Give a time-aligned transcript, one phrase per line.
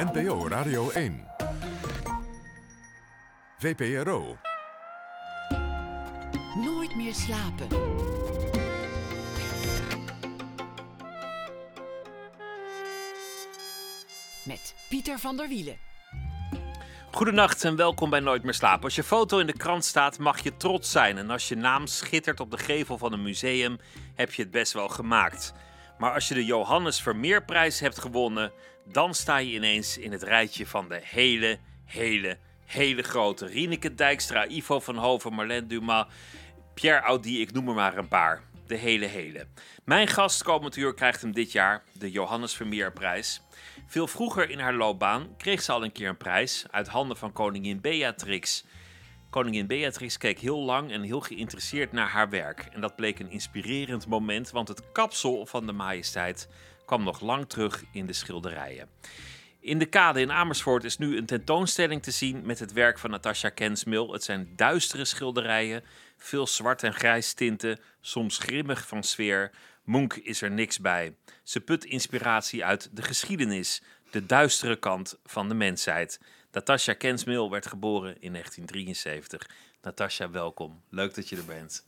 [0.00, 1.26] NPO Radio 1.
[3.58, 4.36] VPRO.
[6.54, 7.66] Nooit meer slapen.
[14.42, 15.76] Met Pieter van der Wielen.
[17.10, 18.84] Goedenacht en welkom bij Nooit meer slapen.
[18.84, 21.18] Als je foto in de krant staat, mag je trots zijn.
[21.18, 23.78] En als je naam schittert op de gevel van een museum,
[24.14, 25.52] heb je het best wel gemaakt.
[25.98, 28.52] Maar als je de Johannes Vermeerprijs hebt gewonnen,
[28.92, 33.46] dan sta je ineens in het rijtje van de hele, hele, hele grote.
[33.46, 36.06] Rieneke Dijkstra, Ivo van Hoven, Marlène Dumas,
[36.74, 38.42] Pierre Audi, ik noem er maar een paar.
[38.66, 39.46] De hele, hele.
[39.84, 43.42] Mijn gast komend krijgt hem dit jaar, de Johannes Vermeerprijs.
[43.86, 47.32] Veel vroeger in haar loopbaan kreeg ze al een keer een prijs uit handen van
[47.32, 48.64] koningin Beatrix.
[49.30, 52.68] Koningin Beatrix keek heel lang en heel geïnteresseerd naar haar werk.
[52.72, 56.48] En dat bleek een inspirerend moment, want het kapsel van de majesteit
[56.90, 58.88] kwam nog lang terug in de schilderijen.
[59.60, 63.10] In de kade in Amersfoort is nu een tentoonstelling te zien met het werk van
[63.10, 64.12] Natasha Kensmil.
[64.12, 65.84] Het zijn duistere schilderijen,
[66.16, 69.50] veel zwart en grijs tinten, soms grimmig van sfeer.
[69.84, 71.16] Munch is er niks bij.
[71.42, 76.20] Ze put inspiratie uit de geschiedenis, de duistere kant van de mensheid.
[76.52, 79.48] Natasha Kensmil werd geboren in 1973.
[79.82, 80.82] Natasha, welkom.
[80.88, 81.86] Leuk dat je er bent.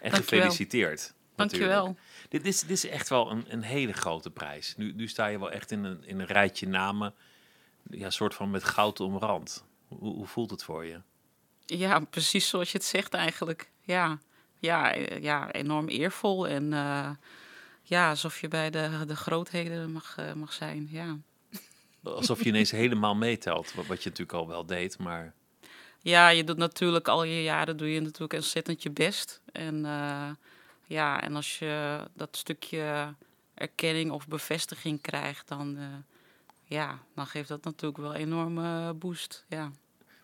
[0.00, 0.40] En Dankjewel.
[0.40, 1.14] gefeliciteerd.
[1.36, 1.72] natuurlijk.
[1.72, 1.96] Dankjewel.
[2.30, 4.74] Dit is, dit is echt wel een, een hele grote prijs.
[4.76, 7.14] Nu, nu sta je wel echt in een, in een rijtje namen.
[7.90, 9.64] Ja, soort van met goud omrand.
[9.88, 11.00] Hoe, hoe voelt het voor je?
[11.66, 13.70] Ja, precies zoals je het zegt eigenlijk.
[13.80, 14.18] Ja,
[14.58, 16.48] ja, ja enorm eervol.
[16.48, 17.10] En eh,
[17.82, 20.88] ja, alsof je bij de, de grootheden mag, eh, mag zijn.
[20.90, 21.16] Ja.
[22.02, 23.74] Alsof je ineens helemaal meetelt.
[23.74, 25.34] Wat, wat je natuurlijk al wel deed, maar...
[26.00, 29.40] ja, je doet natuurlijk al je jaren doe je natuurlijk ontzettend je best.
[29.52, 30.30] En eh,
[30.90, 33.14] ja, en als je dat stukje
[33.54, 35.84] erkenning of bevestiging krijgt, dan, eh,
[36.64, 39.44] ja, dan geeft dat natuurlijk wel een enorme boost.
[39.48, 39.70] Ja.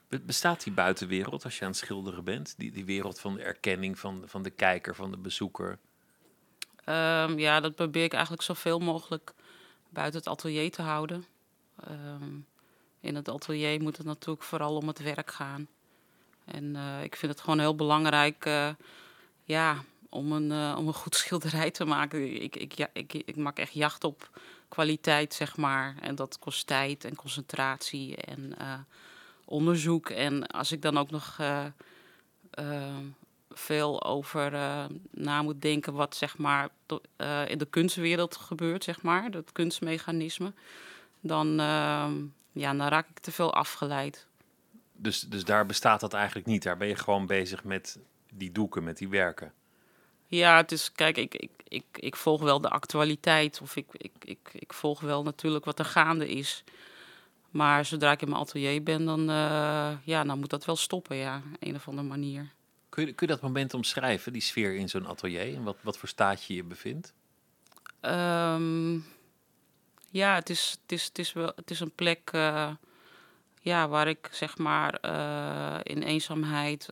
[0.08, 2.54] Be- Bestaat die buitenwereld als je aan het schilderen bent?
[2.56, 5.78] Die, die wereld van de erkenning van, van de kijker, van de bezoeker?
[6.84, 9.34] Ehm, ja, dat probeer ik eigenlijk zoveel mogelijk
[9.88, 11.24] buiten het atelier te houden.
[11.84, 12.38] Ehm,
[13.00, 15.68] in het atelier moet het natuurlijk vooral om het werk gaan.
[16.44, 18.70] En eh, ik vind het gewoon heel belangrijk eh,
[19.44, 19.84] ja,
[20.16, 22.42] om, een, eh, om een goed schilderij te maken.
[22.42, 24.30] Ik, ik, ja, ik, ik maak echt jacht op
[24.68, 25.94] kwaliteit, zeg maar.
[26.00, 28.78] En dat kost tijd en concentratie en eh,
[29.44, 30.10] onderzoek.
[30.10, 31.64] En als ik dan ook nog eh,
[33.50, 34.50] veel over
[35.10, 36.68] na moet denken wat zeg maar
[37.46, 40.52] in de kunstwereld gebeurt, zeg maar, dat kunstmechanisme,
[41.20, 42.14] dan, ehm,
[42.52, 44.26] ja, dan raak ik te veel afgeleid.
[44.92, 46.62] Dus, dus daar bestaat dat eigenlijk niet.
[46.62, 47.98] Daar ben je gewoon bezig met
[48.32, 49.52] die doeken, met die werken.
[50.26, 54.12] Ja, het is, kijk, ik, ik, ik, ik volg wel de actualiteit of ik, ik,
[54.24, 56.64] ik, ik volg wel natuurlijk wat er gaande is.
[57.50, 61.16] Maar zodra ik in mijn atelier ben, dan, eh, ja, dan moet dat wel stoppen,
[61.16, 62.50] ja, een of andere manier.
[62.88, 65.54] Kun je, kun je dat moment omschrijven, die sfeer in zo'n atelier?
[65.54, 67.14] En wat, wat voor staat je je bevindt?
[68.00, 68.94] Ehm,
[70.10, 72.70] ja, het is, het, is, het, is wel, het is een plek eh,
[73.60, 76.88] ja, waar ik zeg maar eh, in eenzaamheid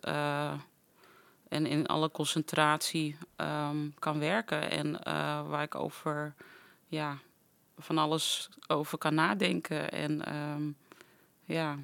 [1.55, 4.71] en in alle concentratie ehm, kan werken.
[4.71, 6.35] En eh, waar ik over
[6.87, 7.19] ja,
[7.79, 9.91] van alles over kan nadenken.
[9.93, 10.63] En ehm,
[11.45, 11.79] ja.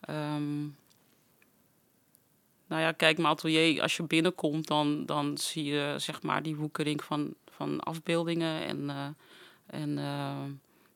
[0.00, 0.60] ehm,
[2.66, 6.56] nou ja, kijk, mijn atelier, als je binnenkomt, dan, dan zie je zeg maar die
[6.56, 9.08] woekering van, van afbeeldingen en, eh,
[9.66, 9.98] en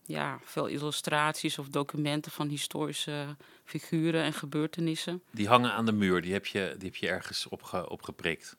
[0.06, 5.22] ja, veel illustraties of documenten van historische figuren en gebeurtenissen.
[5.30, 8.56] Die hangen aan de muur, die heb je, die heb je ergens opge, opgeprikt.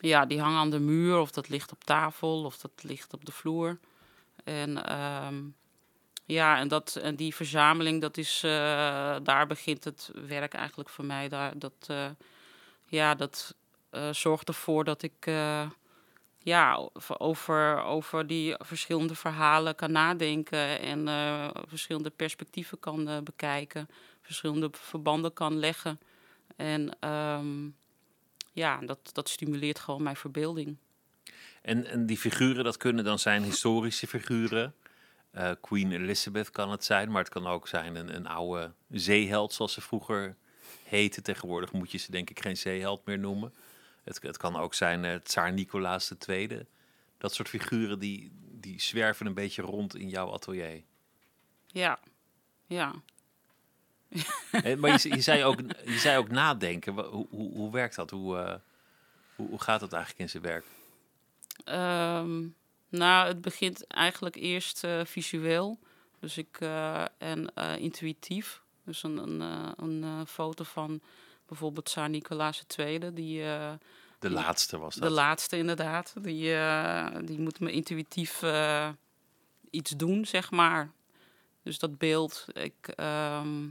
[0.00, 3.24] Ja, die hangen aan de muur of dat ligt op tafel of dat ligt op
[3.24, 3.78] de vloer.
[4.44, 5.36] En ehm,
[6.24, 8.50] ja, en, dat, en die verzameling, dat is, eh,
[9.22, 11.28] daar begint het werk eigenlijk voor mij.
[11.28, 12.10] Daar, dat eh,
[12.86, 13.54] ja, dat
[13.90, 15.30] eh, zorgt ervoor dat ik
[16.48, 16.88] ja,
[17.18, 23.88] over- over, die verschillende verhalen kan nadenken en eh, verschillende perspectieven kan eh, bekijken,
[24.22, 26.00] verschillende verbanden kan leggen.
[26.56, 27.68] En ehm,
[28.52, 30.76] ja, dat, dat stimuleert gewoon mijn verbeelding.
[31.62, 34.74] En, en die figuren, dat kunnen dan zijn historische figuren.
[35.30, 39.52] Eh, Queen Elizabeth kan het zijn, maar het kan ook zijn een, een oude zeeheld,
[39.52, 40.36] zoals ze vroeger
[40.84, 41.22] heette.
[41.22, 43.52] Tegenwoordig moet je ze denk ik geen zeeheld meer noemen.
[44.08, 46.66] Het, het kan ook zijn eh Tsaar Nicolaas II.
[47.18, 50.82] Dat soort figuren die, die zwerven een beetje rond in jouw atelier.
[51.66, 51.98] Ja,
[52.66, 52.94] ja.
[54.50, 56.92] Eh, maar je, je, zei ook, je zei ook nadenken.
[56.92, 58.10] Hoe, hoe, hoe werkt dat?
[58.10, 58.54] Hoe, eh,
[59.36, 60.64] hoe, hoe gaat dat eigenlijk in zijn werk?
[61.64, 62.46] Ehm,
[62.88, 65.78] nou, het begint eigenlijk eerst visueel.
[66.20, 66.60] Dus ik,
[67.18, 68.62] en intuïtief.
[68.84, 71.00] Dus een, een, een foto van
[71.48, 73.72] bijvoorbeeld Tsaar Nicolaas II, die, eh,
[74.18, 75.10] De laatste was de dat.
[75.10, 78.88] laatste inderdaad, die, eh, die moet me intuïtief eh,
[79.70, 80.90] iets doen, zeg maar.
[81.62, 83.68] Dus dat beeld, ik, ehm,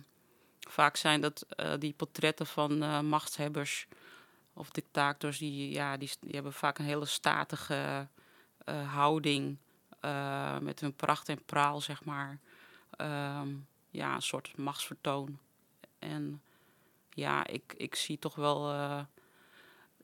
[0.60, 1.46] vaak zijn dat
[1.80, 3.88] die portretten van machtshebbers
[4.54, 8.08] of dictators, die, ja, die, die hebben vaak een hele statige
[8.86, 9.58] houding
[10.62, 12.40] met hun pracht en praal, zeg maar.
[12.90, 13.50] Ehm,
[13.90, 15.40] ja, een soort machtsvertoon.
[16.00, 16.42] En
[17.18, 19.00] ja, ik, ik zie toch wel eh,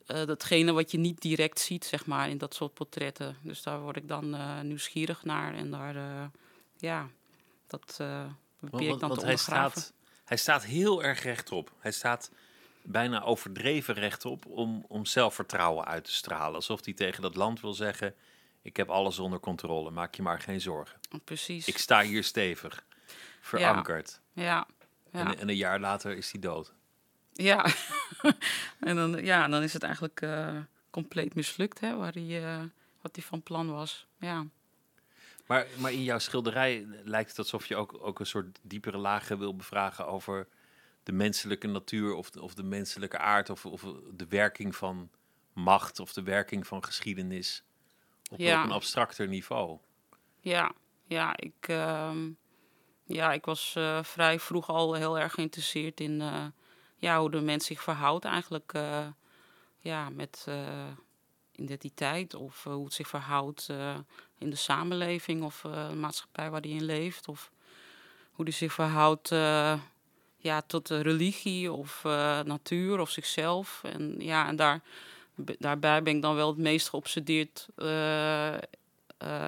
[0.05, 3.37] eh, datgene wat je niet direct ziet, zeg maar, in dat soort portretten.
[3.41, 6.29] Dus daar word ik dan eh, nieuwsgierig naar en daar,
[6.77, 7.09] ja,
[7.67, 8.01] dat
[8.59, 9.93] probeer ik dan te hij, staat,
[10.25, 11.71] hij staat heel erg rechtop.
[11.79, 12.31] Hij staat
[12.81, 16.55] bijna overdreven rechtop om, om zelfvertrouwen uit te stralen.
[16.55, 18.15] Alsof hij tegen dat land wil zeggen:
[18.61, 20.99] Ik heb alles onder controle, maak je maar geen zorgen.
[21.23, 21.67] Precies.
[21.67, 22.85] Ik sta hier stevig,
[23.41, 24.19] verankerd.
[24.31, 24.67] Ja, ja.
[25.11, 26.73] En, en een jaar later is hij dood.
[27.33, 27.65] Ja,
[28.79, 30.57] en dan, ja, dan is het eigenlijk eh,
[30.89, 32.63] compleet mislukt, hè, waar hij, eh,
[33.01, 34.07] wat hij van plan was.
[34.19, 34.45] Ja.
[35.45, 39.37] Maar, maar in jouw schilderij lijkt het alsof je ook, ook een soort diepere lagen
[39.39, 40.47] wil bevragen over
[41.03, 45.09] de menselijke natuur of de, of de menselijke aard of, of de werking van
[45.53, 47.63] macht of de werking van geschiedenis
[48.31, 48.59] op, Ja.
[48.59, 49.79] op een abstracter niveau.
[50.39, 50.71] Ja,
[51.07, 52.29] ja, ik, ehm,
[53.03, 56.21] ja, ik was eh, vrij vroeg al heel erg geïnteresseerd in
[57.03, 59.07] ja, hoe de mens zich verhoudt eigenlijk eh,
[59.79, 60.87] ja, met eh,
[61.55, 63.69] identiteit of eh, hoe het zich verhoudt
[64.37, 67.51] in de samenleving of de maatschappij waar hij in leeft of
[68.31, 69.29] hoe hij zich verhoudt
[70.37, 72.01] ja, tot de religie of
[72.45, 73.81] natuur of zichzelf.
[73.83, 74.81] En ja, en daar,
[75.59, 77.67] daarbij ben ik dan wel het meest geobsedeerd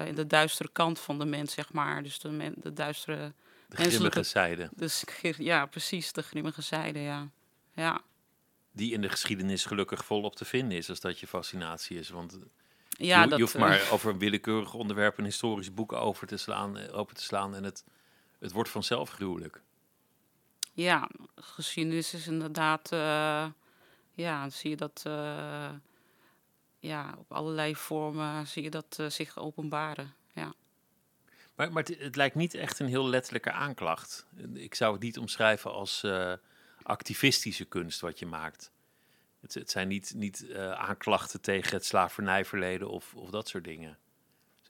[0.06, 2.02] in de duistere kant van de mens, zeg maar.
[2.02, 3.16] Dus de, men- de duistere.
[3.16, 3.32] De
[3.68, 5.04] Menselijke- grimmige zijde, Dus,
[5.38, 7.28] ja, precies, de grimmige zijde, ja.
[7.76, 8.02] Ja,
[8.76, 12.08] die in de geschiedenis gelukkig volop te vinden is, als dat je fascinatie is.
[12.08, 12.38] Want
[12.88, 16.26] ja je, dat, je hoeft eh, maar over een willekeurig onderwerp een historisch boek over
[16.26, 17.84] te slaan, eh, open te slaan en het,
[18.38, 19.62] het wordt vanzelf gruwelijk.
[20.72, 22.92] Ja, geschiedenis is inderdaad.
[22.92, 23.46] eh,
[24.12, 25.02] ja, dan zie je dat.
[26.78, 30.14] ja, op allerlei vormen zie je dat zich openbaren.
[30.32, 30.54] Ja.
[31.54, 34.26] Maar, maar het, het lijkt niet echt een heel letterlijke aanklacht.
[34.54, 36.04] Ik zou het niet omschrijven als
[36.86, 38.72] activistische kunst wat je maakt.
[39.40, 43.98] Het, het zijn niet, niet eh, aanklachten tegen het slavernijverleden of, of dat soort dingen.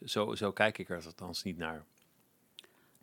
[0.04, 1.84] Zo, zo kijk ik er althans niet naar.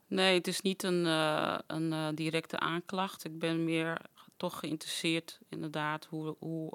[0.07, 3.23] Nee, het is niet een, eh, een eh, directe aanklacht.
[3.23, 4.01] Ik ben meer
[4.37, 6.71] toch geïnteresseerd, inderdaad, hoe, hoe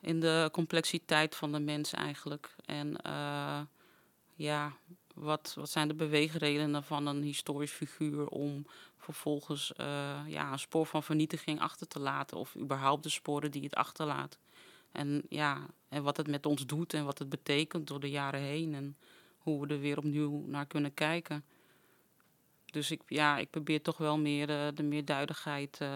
[0.00, 2.54] in de complexiteit van de mens eigenlijk.
[2.64, 2.96] En
[4.34, 4.76] ja,
[5.20, 8.66] wat, wat zijn de beweegredenen van een historisch figuur om
[8.96, 13.62] vervolgens eh, ja, een spoor van vernietiging achter te laten, of überhaupt de sporen die
[13.62, 14.38] het achterlaat.
[14.92, 18.40] En ja, en wat het met ons doet en wat het betekent door de jaren
[18.40, 18.96] heen en
[19.38, 21.44] hoe we er weer opnieuw naar kunnen kijken.
[22.64, 25.88] Dus ik, ja, ik probeer toch wel meer eh, de meerduidigheid eh,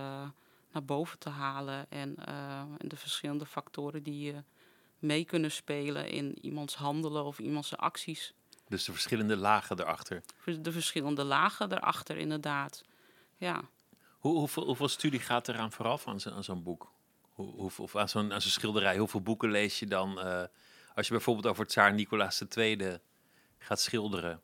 [0.72, 1.90] naar boven te halen.
[1.90, 2.16] En,
[2.78, 4.34] en de verschillende factoren die
[4.98, 8.34] mee kunnen spelen in iemands handelen of iemands acties.
[8.72, 10.22] Dus de verschillende lagen erachter.
[10.60, 12.82] De verschillende lagen erachter, inderdaad.
[13.36, 13.60] Ja.
[14.19, 16.93] Hoe, hoeveel, hoeveel studie gaat eraan vooraf aan, zo- aan zo'n boek?
[17.32, 18.98] Hoe, hoe, of aan zo'n, aan zo'n schilderij?
[18.98, 20.20] Hoeveel boeken lees je dan?
[20.20, 20.43] eh,
[20.94, 22.98] als je bijvoorbeeld over Tsaar Nicolaas II
[23.58, 24.41] gaat schilderen.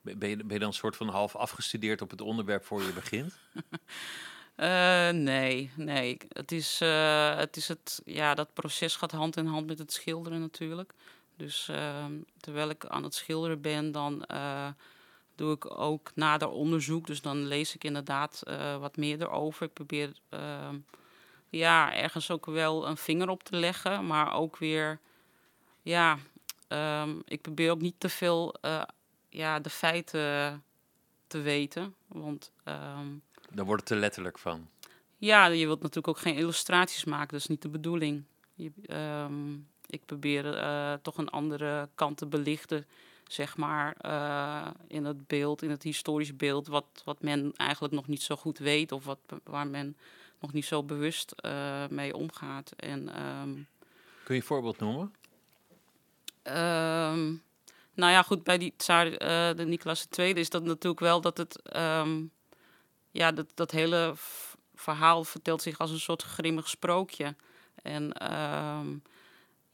[0.00, 2.82] Ben ben je, ben je dan een soort van half afgestudeerd op het onderwerp voor
[2.82, 3.38] je begint?
[4.56, 6.16] Eh, nee, nee.
[6.28, 9.92] Het is, eh, het is het, ja, dat proces gaat hand in hand met het
[9.92, 10.92] schilderen natuurlijk.
[11.36, 14.68] Dus ehm, terwijl ik aan het schilderen ben, dan eh,
[15.34, 17.06] doe ik ook nader onderzoek.
[17.06, 19.66] Dus dan lees ik inderdaad eh, wat meer erover.
[19.66, 20.78] Ik probeer ehm,
[21.48, 25.00] ja, ergens ook wel een vinger op te leggen, maar ook weer,
[25.82, 26.18] ja,
[26.68, 28.82] ehm, ik probeer ook niet te veel eh,
[29.28, 30.62] ja, de feiten
[31.26, 31.94] te weten.
[32.06, 33.06] Want ehm,
[33.50, 34.68] Dan wordt het te letterlijk van.
[35.16, 38.24] ja, je wilt natuurlijk ook geen illustraties maken, dat is niet de bedoeling.
[38.54, 38.72] Je,
[39.86, 42.86] ik probeer eh, toch een andere kant te belichten,
[43.28, 48.06] zeg maar, eh, in het beeld, in het historisch beeld, wat, wat men eigenlijk nog
[48.06, 49.96] niet zo goed weet of wat, waar men
[50.40, 52.72] nog niet zo bewust eh, mee omgaat.
[52.76, 53.52] En ehm,
[54.24, 55.14] Kun je een voorbeeld noemen?
[56.42, 57.34] Ehm,
[57.94, 59.10] nou ja, goed, bij die tsaar,
[59.56, 61.62] de Nicolaas II is dat natuurlijk wel dat het...
[61.62, 62.24] ehm,
[63.10, 64.14] ja, dat, dat hele
[64.74, 67.34] verhaal vertelt zich als een soort grimmig sprookje.
[67.82, 68.12] En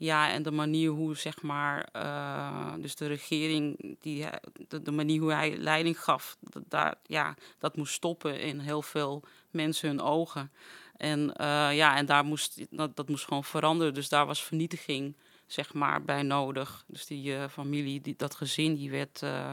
[0.05, 4.91] ja, en de manier hoe, zeg maar, eh, dus de regering, die, hij- de, de
[4.91, 9.89] manier hoe hij leiding gaf, dat, daar, ja, dat moest stoppen in heel veel mensen
[9.89, 10.53] hun ogen.
[10.97, 13.95] En eh, ja, en daar moest, dat, dat moest gewoon veranderen.
[13.95, 15.15] Dus daar was vernietiging,
[15.47, 16.85] zeg maar, bij nodig.
[16.87, 19.53] Dus die eh, familie, die, dat gezin, die werd, eh,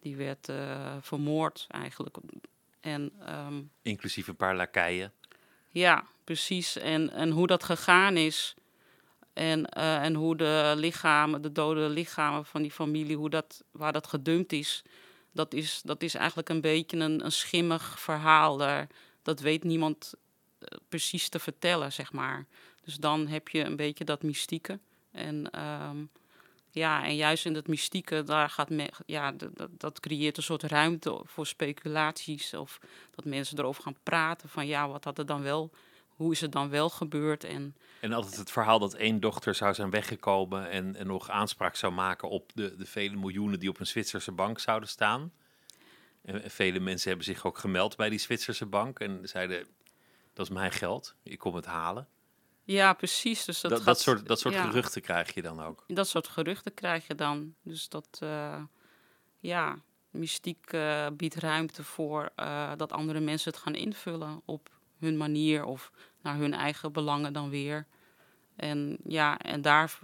[0.00, 2.16] die werd eh, vermoord eigenlijk.
[2.80, 5.12] En ehm, Inclusief een paar lakeien.
[5.70, 6.76] ja, precies.
[6.78, 8.54] En, en hoe dat gegaan is.
[9.32, 13.92] En, eh, en hoe de lichamen, de dode lichamen van die familie, hoe dat, waar
[13.92, 14.82] dat gedumpt is.
[15.32, 18.56] Dat is, dat is eigenlijk een beetje een, een schimmig verhaal.
[18.56, 18.86] Daar,
[19.22, 20.14] dat weet niemand
[20.58, 22.46] eh, precies te vertellen, zeg maar.
[22.84, 24.78] Dus dan heb je een beetje dat mystieke.
[25.10, 26.04] En ehm,
[26.70, 28.68] ja, en juist in dat mystieke, daar gaat
[29.06, 32.54] ja, dat, dat creëert een soort ruimte voor speculaties.
[32.54, 32.78] Of
[33.10, 35.70] dat mensen erover gaan praten van ja, wat had er dan wel,
[36.16, 37.44] hoe is het dan wel gebeurd?
[37.44, 41.76] En En altijd het verhaal dat één dochter zou zijn weggekomen en, en nog aanspraak
[41.76, 45.32] zou maken op de, de vele miljoenen die op een Zwitserse bank zouden staan.
[46.22, 49.66] En, en vele mensen hebben zich ook gemeld bij die Zwitserse bank en zeiden,
[50.32, 52.08] dat is mijn geld, ik kom het halen.
[52.64, 53.44] ja, precies.
[53.44, 54.64] Dus dat, Dat, soort, dat soort ja.
[54.64, 55.84] geruchten krijg je dan ook.
[55.86, 57.54] Dat soort geruchten krijg je dan.
[57.62, 58.62] Dus dat, eh,
[59.38, 59.78] ja,
[60.12, 64.70] mystiek eh, biedt ruimte voor eh, dat andere mensen het gaan invullen op
[65.02, 65.92] hun manier of
[66.22, 67.86] naar hun eigen belangen dan weer.
[68.56, 69.98] En ja, en daar,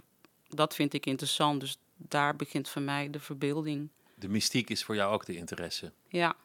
[0.47, 1.59] dat vind ik interessant.
[1.59, 3.89] Dus daar begint voor mij de verbeelding.
[4.15, 5.91] De mystiek is voor jou ook de interesse.
[6.07, 6.35] Ja,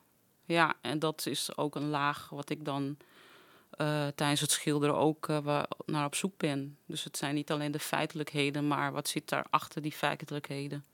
[0.45, 2.97] ja, en dat is ook een laag wat ik dan
[3.71, 6.79] eh, tijdens het schilderen ook eh, naar op zoek ben.
[6.87, 10.85] Dus het zijn niet alleen de feitelijkheden, maar wat zit daar achter die feitelijkheden.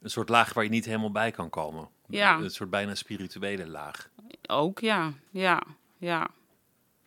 [0.00, 1.88] Een soort laag waar je niet helemaal bij kan komen.
[2.08, 2.38] Ja.
[2.38, 4.10] Een soort bijna spirituele laag.
[4.46, 5.62] Ook, ja, ja,
[6.04, 6.30] ja.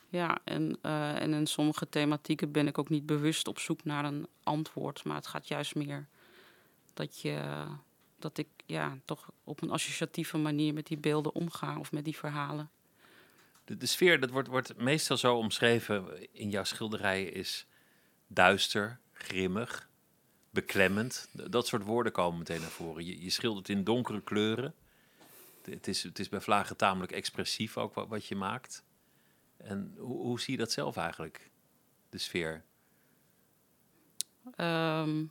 [0.10, 4.06] Ja, en, eh, en in sommige thematieken ben ik ook niet bewust op zoek naar
[4.06, 5.04] een antwoord.
[5.04, 6.08] Maar het gaat juist meer
[6.94, 7.66] dat, je,
[8.20, 12.16] dat ik ja, toch op een associatieve manier met die beelden omga of met die
[12.18, 12.70] verhalen.
[13.66, 17.66] De, sfeer, dat wordt, wordt meestal zo omschreven in jouw schilderijen, is
[18.28, 19.90] duister, grimmig,
[20.50, 21.30] beklemmend.
[21.32, 23.06] Dat soort woorden komen meteen naar voren.
[23.06, 24.74] Je, je schildert in donkere kleuren.
[25.62, 28.84] Het- Het is, het is bij vlagen tamelijk expressief ook wat, wat je maakt.
[29.58, 31.52] En hoe, hoe zie je dat zelf eigenlijk,
[32.10, 32.64] de sfeer?
[34.56, 35.26] Ehm,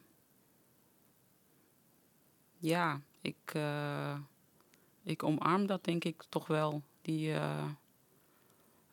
[2.59, 4.19] ja, ik, eh,
[5.03, 6.83] ik omarm dat denk ik toch wel.
[7.03, 7.71] Die, eh,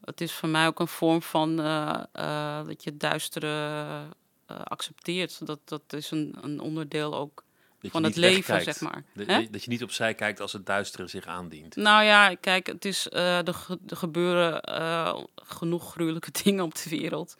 [0.02, 4.08] het is voor mij ook een vorm van eh, dat je duistere
[4.46, 5.46] accepteert.
[5.46, 7.44] Dat, dat is een, een onderdeel ook
[7.84, 8.80] Dat van het leven, wegkijkt.
[8.80, 9.04] zeg maar.
[9.14, 11.76] Dat, dat- je niet opzij kijkt als het duistere zich aandient.
[11.76, 16.76] Nou ja, kijk, het is, eh er, ge- er gebeuren eh, genoeg gruwelijke dingen op
[16.76, 17.36] de wereld.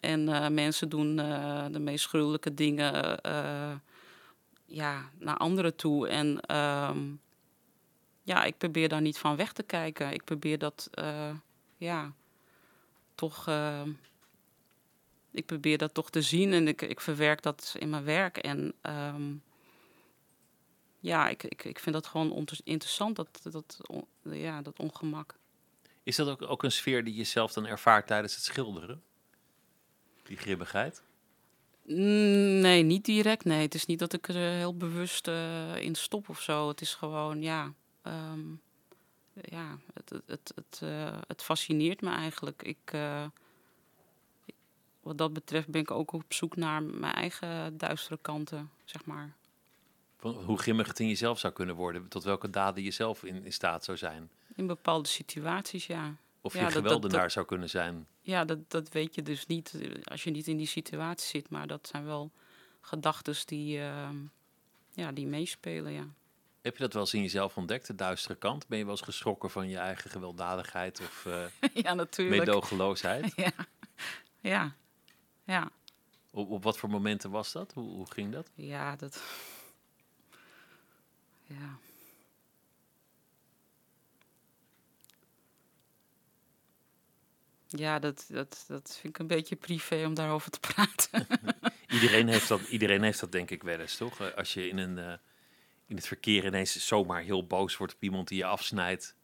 [0.00, 1.16] En eh, mensen doen
[1.72, 3.20] de meest gruwelijke dingen
[4.66, 6.08] ja, naar anderen toe.
[6.08, 6.98] En ehm,
[8.22, 10.12] ja, ik probeer daar niet van weg te kijken.
[10.12, 10.90] Ik probeer dat,
[11.76, 12.12] ja,
[13.14, 13.48] toch...
[15.30, 18.36] ik probeer dat toch te zien en ik, ik verwerk dat in mijn werk.
[18.36, 19.22] En ehm,
[21.04, 25.36] ja, ik, ik, ik vind dat gewoon interessant, dat, dat, on- ja, dat ongemak.
[26.02, 29.02] Is dat ook, ook een sfeer die je zelf dan ervaart tijdens het schilderen?
[30.22, 31.02] Die grimmigheid?
[31.82, 33.44] Mm, Nee, niet direct.
[33.44, 36.68] Nee, het is niet dat ik er heel bewust eh, in stop of zo.
[36.68, 38.40] Het is gewoon, ja, ehm,
[39.32, 42.62] ja het, het, het, het, eh, het fascineert me eigenlijk.
[42.62, 43.24] Ik, eh,
[44.44, 44.54] ik-
[45.00, 49.36] wat dat betreft ben ik ook op zoek naar mijn eigen duistere kanten, zeg maar.
[50.32, 53.52] Hoe grimmig het in jezelf zou kunnen worden, tot welke daden je zelf in, in
[53.52, 54.30] staat zou zijn.
[54.54, 56.16] In bepaalde situaties, ja.
[56.40, 58.06] Of je geweldenaar dat- zou kunnen zijn.
[58.20, 61.50] Ja, dat, dat weet je dus niet eh, als je niet in die situatie zit.
[61.50, 62.30] Maar dat zijn wel
[62.80, 64.16] gedachten die, ehm,
[64.92, 66.06] ja, die meespelen, ja.
[66.60, 68.66] Heb je dat wel eens in jezelf ontdekt, de duistere kant?
[68.66, 71.44] Ben je wel eens geschrokken van je eigen gewelddadigheid of eh
[71.84, 72.44] ja, natuurlijk.
[72.44, 73.32] meedogenloosheid?
[73.36, 73.52] Ja,
[74.40, 74.74] ja,
[75.44, 75.70] ja.
[76.30, 77.72] Op, op wat voor momenten was dat?
[77.72, 78.50] Hoe, hoe ging dat?
[78.54, 79.22] Ja, dat...
[81.46, 81.78] Ja.
[87.66, 91.26] Ja, dat, dat, dat vind ik een beetje privé om daarover te praten.
[91.88, 94.20] Iedereen heeft dat, iedereen heeft dat denk ik wel eens, toch?
[94.20, 95.12] Eh, Als je in, een, eh,
[95.86, 99.14] in het verkeer ineens zomaar heel boos wordt op iemand die je afsnijdt.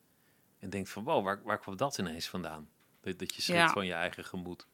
[0.59, 2.69] En denkt van, wow, waar, waar kwam dat ineens vandaan?
[3.01, 3.69] Dat, dat je schrikt Ja.
[3.73, 4.67] van je eigen gemoed.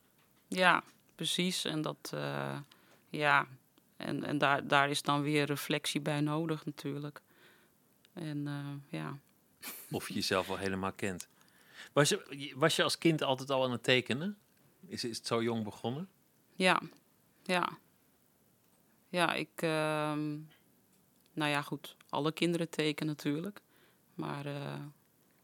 [0.49, 0.83] Ja,
[1.15, 1.65] precies.
[1.65, 2.59] En dat, eh,
[3.09, 3.47] ja,
[3.97, 7.21] en, en daar, daar is dan weer reflectie bij nodig natuurlijk.
[8.17, 9.19] En eh, ja,
[9.91, 11.29] Of je jezelf al helemaal kent.
[11.93, 14.39] Was je, was je als kind altijd al aan het tekenen?
[14.87, 16.09] Is, is het zo jong begonnen?
[16.55, 16.81] ja,
[17.43, 17.79] ja.
[19.09, 19.51] ja, ik.
[19.55, 20.39] ehm,
[21.33, 21.97] nou ja, goed.
[22.09, 23.61] Alle kinderen tekenen natuurlijk.
[24.15, 24.81] Maar eh,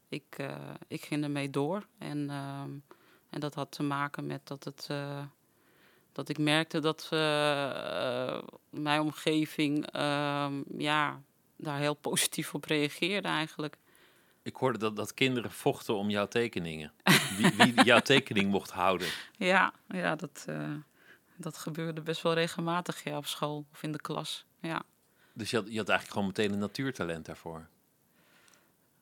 [0.09, 1.87] ik, eh, ik ging ermee door.
[1.97, 2.71] En, ehm,
[3.29, 4.87] en dat had te maken met dat het.
[6.11, 7.07] dat ik merkte dat
[8.69, 11.21] mijn omgeving ehm, ja,
[11.63, 13.77] daar heel positief op reageerde eigenlijk.
[14.41, 16.91] Ik hoorde dat, dat kinderen vochten om jouw tekeningen.
[17.37, 19.07] Wie, wie jouw tekening mocht houden.
[19.37, 20.71] Ja, ja dat, eh,
[21.35, 24.45] dat gebeurde best wel regelmatig ja, op school of in de klas.
[24.59, 24.83] Ja.
[25.33, 27.67] Dus je had, je had eigenlijk gewoon meteen een natuurtalent daarvoor.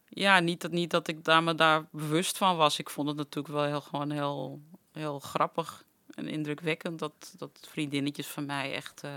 [0.10, 2.80] Ja, niet dat, niet dat ik daar me daar bewust van was.
[2.80, 8.27] Ik vond het natuurlijk wel heel, gewoon heel, heel grappig en indrukwekkend dat, dat vriendinnetjes
[8.27, 9.12] van mij echt eh,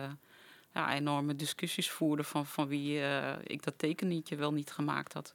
[0.75, 5.35] ja, enorme discussies voerden van, van wie eh, ik dat tekeningetje wel niet gemaakt had.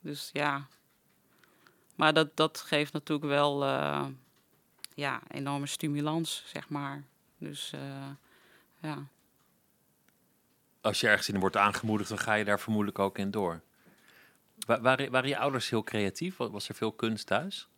[0.00, 0.66] Dus ja.
[1.94, 4.06] Maar dat, dat geeft natuurlijk wel eh,
[4.94, 7.04] ja, enorme stimulans, zeg maar.
[7.38, 8.08] Dus eh,
[8.80, 9.06] ja.
[10.80, 13.60] Als je ergens in wordt aangemoedigd, dan ga je daar vermoedelijk ook in door.
[14.66, 16.36] Wa- waren, waren je ouders heel creatief?
[16.36, 17.68] Wa- Was er veel kunst thuis?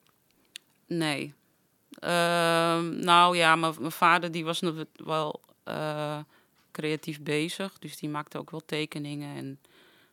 [0.86, 1.34] Nee.
[1.90, 5.40] Ehm, nou ja, mijn vader die was nog wel
[6.70, 7.78] creatief bezig.
[7.78, 9.36] Dus die maakte ook wel tekeningen.
[9.36, 9.60] En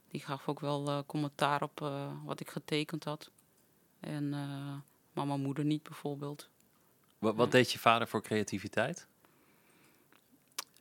[0.07, 3.31] die gaf ook wel eh, commentaar op eh, wat ik getekend had.
[3.99, 4.75] En eh,
[5.13, 6.49] maar mijn moeder niet bijvoorbeeld.
[7.19, 9.07] Wat, wat deed je vader voor creativiteit?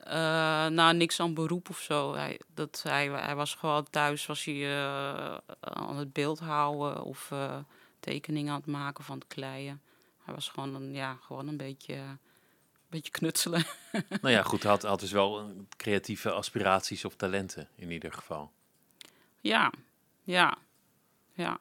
[0.07, 2.15] Eh, nou, niks aan beroep of zo.
[2.15, 7.31] Hij, dat, hij, hij was gewoon thuis, was hij eh, aan het beeld houden of
[7.31, 7.59] eh,
[8.01, 9.83] tekeningen aan het maken van het kleien.
[10.25, 12.19] Hij was gewoon een, ja, gewoon een beetje,
[12.97, 13.65] beetje knutselen.
[14.23, 18.53] nou ja, goed, had, had dus wel eh, creatieve aspiraties of talenten in ieder geval.
[19.41, 19.73] Ja,
[20.23, 20.59] ja,
[21.33, 21.59] ja.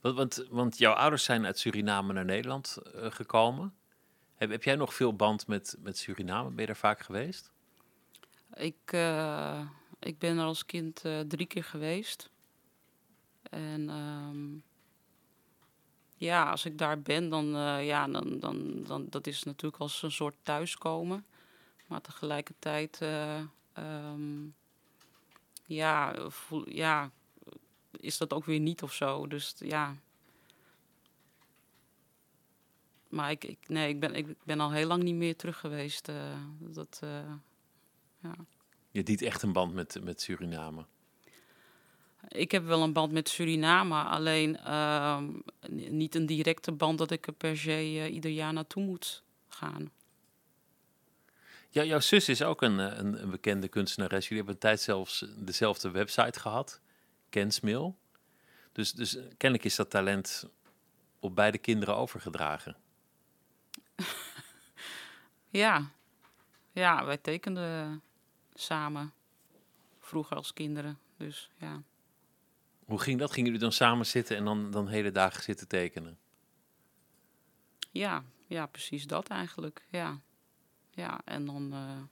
[0.00, 3.74] Want, want, want jouw ouders zijn uit Suriname naar Nederland eh, gekomen.
[4.34, 6.50] Heb, heb jij nog veel band met, met Suriname?
[6.50, 7.50] Ben je daar vaak geweest?
[8.54, 9.66] Ik, eh,
[10.00, 12.30] ik ben er als kind drie keer geweest.
[13.50, 14.71] En ehm,
[16.22, 20.02] ja, als ik daar ben, dan, eh, ja, dan, dan, dan dat is natuurlijk als
[20.02, 21.24] een soort thuiskomen.
[21.86, 23.40] Maar tegelijkertijd, eh,
[23.72, 24.46] ehm,
[25.66, 27.10] ja, voel, ja,
[27.90, 29.26] is dat ook weer niet of zo.
[29.26, 29.96] Dus ja.
[33.08, 36.08] Maar ik, ik, nee, ik, ben, ik ben al heel lang niet meer terug geweest.
[36.08, 37.00] eh, dat,
[38.20, 38.34] ja.
[38.90, 40.84] Je had niet echt een band met, met Suriname.
[42.28, 45.28] Ik heb wel een band met Suriname, alleen ehm,
[45.68, 49.90] niet een directe band dat ik er per se eh, ieder jaar naartoe moet gaan.
[51.68, 54.28] Ja, jouw zus is ook een, eh, een, een bekende kunstenares.
[54.28, 56.80] Jullie hebben een tijd zelfs dezelfde website gehad,
[57.28, 57.96] Kensmail.
[58.72, 60.48] Dus, dus eh, kennelijk is dat talent
[61.20, 62.76] op beide kinderen overgedragen.
[65.52, 65.90] Ja,
[66.72, 68.02] ja wij tekenden
[68.54, 69.12] samen
[70.00, 70.98] vroeger als kinderen.
[71.16, 71.82] Dus ja.
[72.92, 73.32] Hoe ging dat?
[73.32, 76.18] Gingen jullie dan samen zitten en dan, dan hele dagen zitten tekenen?
[77.90, 79.86] Ja, ja, precies dat eigenlijk.
[79.90, 80.20] Ja,
[80.90, 82.02] ja en dan eh,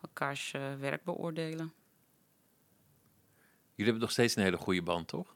[0.00, 1.72] elkaars eh, werk beoordelen.
[3.68, 5.34] Jullie hebben nog steeds een hele goede band, toch?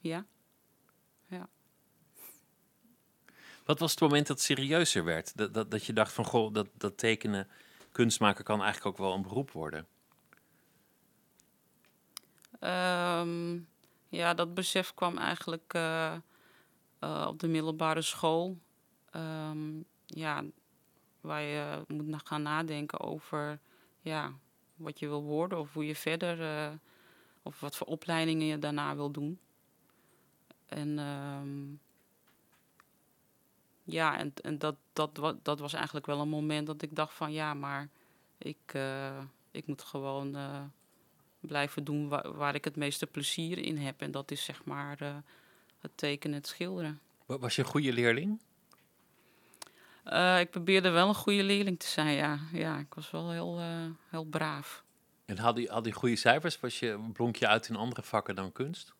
[0.00, 0.26] Ja.
[3.64, 5.36] Wat was het moment dat het serieuzer werd?
[5.36, 7.48] Dat, dat, dat je dacht van, goh, dat, dat tekenen,
[7.92, 9.86] kunstmaken kan eigenlijk ook wel een beroep worden.
[12.58, 13.58] Ehm,
[14.12, 16.14] ja, dat besef kwam eigenlijk eh,
[16.98, 18.58] eh, op de middelbare school.
[19.10, 20.44] Ehm, ja,
[21.20, 23.60] waar je moet gaan nadenken over
[24.00, 24.32] ja,
[24.74, 26.72] wat je wil worden of hoe je verder, eh,
[27.42, 29.38] of wat voor opleidingen je daarna wil doen.
[30.66, 31.74] En ehm,
[33.82, 37.32] ja, en, en dat, dat, dat was eigenlijk wel een moment dat ik dacht van
[37.32, 37.88] ja, maar
[38.38, 38.74] ik,
[39.50, 40.36] ik moet gewoon
[41.46, 44.00] blijven doen waar, waar ik het meeste plezier in heb.
[44.00, 45.14] En dat is zeg maar eh,
[45.80, 47.00] het tekenen, het schilderen.
[47.26, 48.40] Wa- Was je een goede leerling?
[50.04, 52.38] Eh, ik probeerde wel een goede leerling te zijn, ja.
[52.52, 54.84] Ja, ik was wel heel, eh, heel braaf.
[55.24, 56.60] En had je, had je goede cijfers?
[56.60, 58.92] Was je, blonk je uit in andere vakken dan kunst?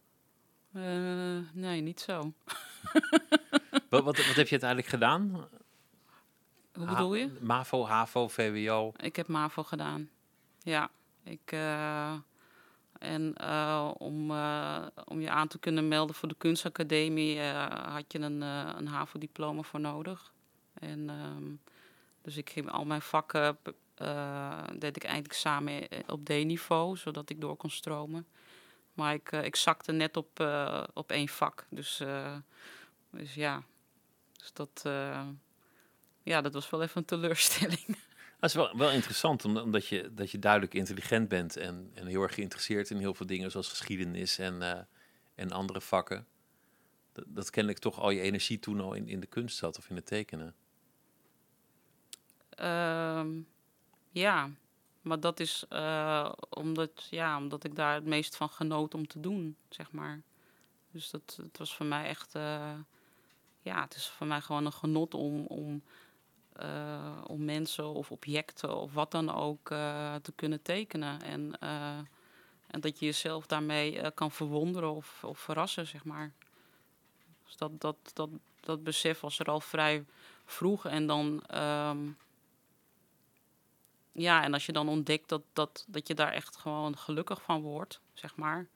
[1.52, 2.20] Nee, niet zo.
[3.88, 5.48] Wat, wat, wat heb je uiteindelijk gedaan?
[6.74, 7.30] Hoe bedoel je?
[7.40, 8.92] MAVO, HAVO, VWO.
[8.96, 10.10] Ik heb MAVO gedaan.
[10.62, 10.90] Ja,
[11.24, 11.52] ik...
[13.02, 18.12] en eh, om, eh, om je aan te kunnen melden voor de kunstacademie eh, had
[18.12, 20.32] je een, een HAVO-diploma voor nodig.
[20.74, 21.44] En ehm,
[22.22, 23.58] dus ik ging al mijn vakken,
[24.78, 28.26] deed ik eindexamen op D-niveau, zodat ik door kon stromen.
[28.92, 30.46] Maar ik, ik zakte net op,
[30.94, 31.66] op één vak.
[31.70, 32.02] Dus,
[33.10, 33.62] dus ja,
[34.32, 34.82] dus dat,
[36.22, 37.96] ja, dat was wel even een teleurstelling.
[38.42, 42.06] Dat is wel, wel interessant, om- omdat je, dat je duidelijk intelligent bent en, en
[42.06, 44.80] heel erg geïnteresseerd in heel veel dingen, zoals geschiedenis en, eh,
[45.34, 46.26] en andere vakken.
[47.12, 49.88] Dat, dat kennelijk toch al je energie toen al in, in de kunst zat of
[49.90, 50.54] in het tekenen.
[52.48, 53.40] Ehm,
[54.10, 54.50] ja,
[55.00, 59.20] maar dat is eh, omdat, ja, omdat ik daar het meest van genoot om te
[59.20, 60.22] doen, zeg maar.
[60.90, 62.74] Dus dat, het was voor mij echt, eh,
[63.60, 65.82] ja, het is voor mij gewoon een genot om, om,
[67.26, 71.22] om mensen of objecten of wat dan ook eh, te kunnen tekenen.
[71.22, 71.98] En, eh,
[72.66, 76.32] en dat je jezelf daarmee eh, kan verwonderen of, of verrassen, zeg maar.
[77.44, 78.28] Dus dat, dat, dat,
[78.60, 80.04] dat besef was er al vrij
[80.44, 80.86] vroeg.
[80.86, 82.10] En dan, ehm,
[84.12, 87.60] ja, en als je dan ontdekt dat, dat, dat je daar echt gewoon gelukkig van
[87.60, 88.68] wordt, zeg maar.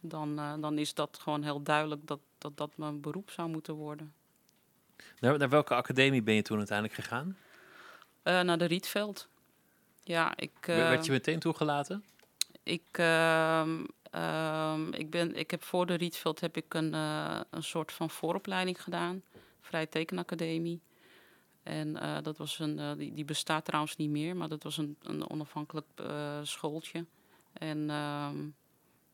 [0.00, 3.74] Dan, eh, dan is dat gewoon heel duidelijk dat, dat dat mijn beroep zou moeten
[3.74, 4.14] worden.
[5.20, 7.36] Naar, naar welke academie ben je toen uiteindelijk gegaan?
[8.22, 9.28] Eh, naar de Rietveld.
[10.02, 10.50] Ja, ik.
[10.60, 12.04] Wer- eh, Werd je meteen toegelaten?
[12.62, 17.62] Ik, ehm, ehm, ik, ben, ik heb voor de Rietveld heb ik een, eh, een
[17.62, 19.22] soort van vooropleiding gedaan.
[19.60, 20.80] Vrije Tekenacademie.
[21.62, 25.30] En dat was een, die, die bestaat trouwens niet meer, maar dat was een, een
[25.30, 25.86] onafhankelijk
[26.42, 27.04] schooltje.
[27.52, 28.36] En ehm,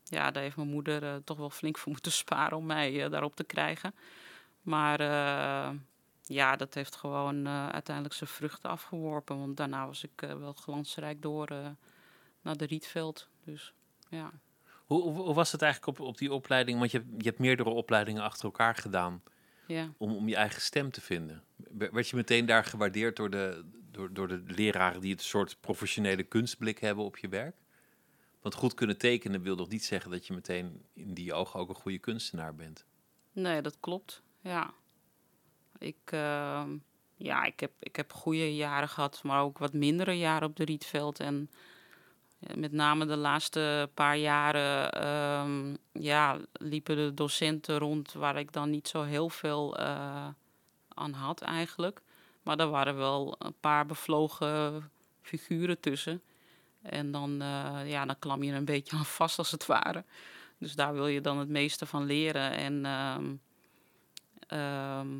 [0.03, 3.43] ja, daar heeft mijn moeder toch wel flink voor moeten sparen om mij daarop te
[3.43, 3.93] krijgen.
[4.67, 5.75] Maar eh,
[6.23, 9.39] ja, dat heeft gewoon eh, uiteindelijk zijn vruchten afgeworpen.
[9.39, 11.47] Want daarna was ik eh, wel glansrijk door
[12.41, 13.29] naar de Rietveld.
[13.43, 13.73] Dus
[14.09, 14.31] ja.
[14.85, 16.79] Hoe, hoe, hoe was het eigenlijk op, op die opleiding?
[16.79, 19.21] Want je, hebt- je hebt meerdere opleidingen achter elkaar gedaan
[19.67, 19.93] ja.
[19.97, 21.43] om, om je eigen stem te vinden.
[21.55, 25.57] Wer- Werd je meteen daar gewaardeerd door de, door, door de leraren die het soort
[25.59, 27.55] professionele kunstblik hebben op je werk?
[28.41, 31.69] Want goed kunnen tekenen wil nog niet zeggen dat je meteen in die ogen ook
[31.69, 32.85] een goede kunstenaar bent.
[33.31, 34.21] Nee, dat klopt.
[34.47, 34.73] Ja.
[35.77, 36.77] Ik, ehm,
[37.15, 40.65] ja, ik, heb, ik heb goede jaren gehad, maar ook wat mindere jaren op de
[40.65, 41.19] Rietveld.
[41.19, 41.49] En
[42.55, 48.69] met name de laatste paar jaren ehm, ja, liepen de docenten rond waar ik dan
[48.69, 50.27] niet zo heel veel eh,
[50.87, 52.01] aan had eigenlijk.
[52.43, 54.89] Maar er waren wel een paar bevlogen
[55.21, 56.21] figuren tussen.
[56.81, 60.05] En dan, eh, ja, dan klam je er een beetje aan vast als het ware.
[60.57, 62.51] Dus daar wil je dan het meeste van leren.
[62.51, 63.35] En ehm,
[64.47, 65.19] ehm,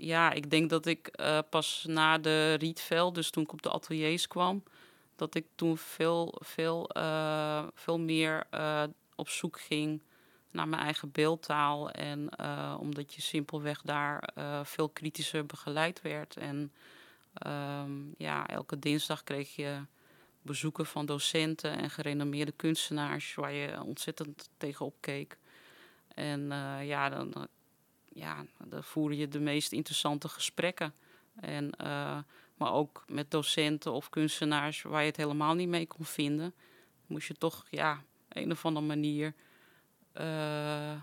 [0.00, 3.70] ja, ik denk dat ik eh, pas na de Rietveld, dus toen ik op de
[3.70, 4.62] ateliers kwam,
[5.16, 8.82] dat ik toen veel, veel, eh, veel meer eh,
[9.14, 10.02] op zoek ging
[10.50, 11.90] naar mijn eigen beeldtaal.
[11.90, 12.38] En
[12.78, 14.28] omdat je simpelweg daar
[14.64, 16.36] veel kritischer begeleid werd.
[16.36, 16.72] En
[17.34, 19.80] ehm, ja, elke dinsdag kreeg je
[20.42, 25.38] bezoeken van docenten en gerenommeerde kunstenaars waar je ontzettend tegenop keek.
[26.20, 27.48] En eh, ja, dan,
[28.12, 30.94] ja, dan voer je de meest interessante gesprekken.
[31.40, 32.18] En, eh,
[32.54, 36.54] maar ook met docenten of kunstenaars waar je het helemaal niet mee kon vinden,
[37.06, 39.34] moest je toch ja, een of andere manier
[40.12, 40.96] eh,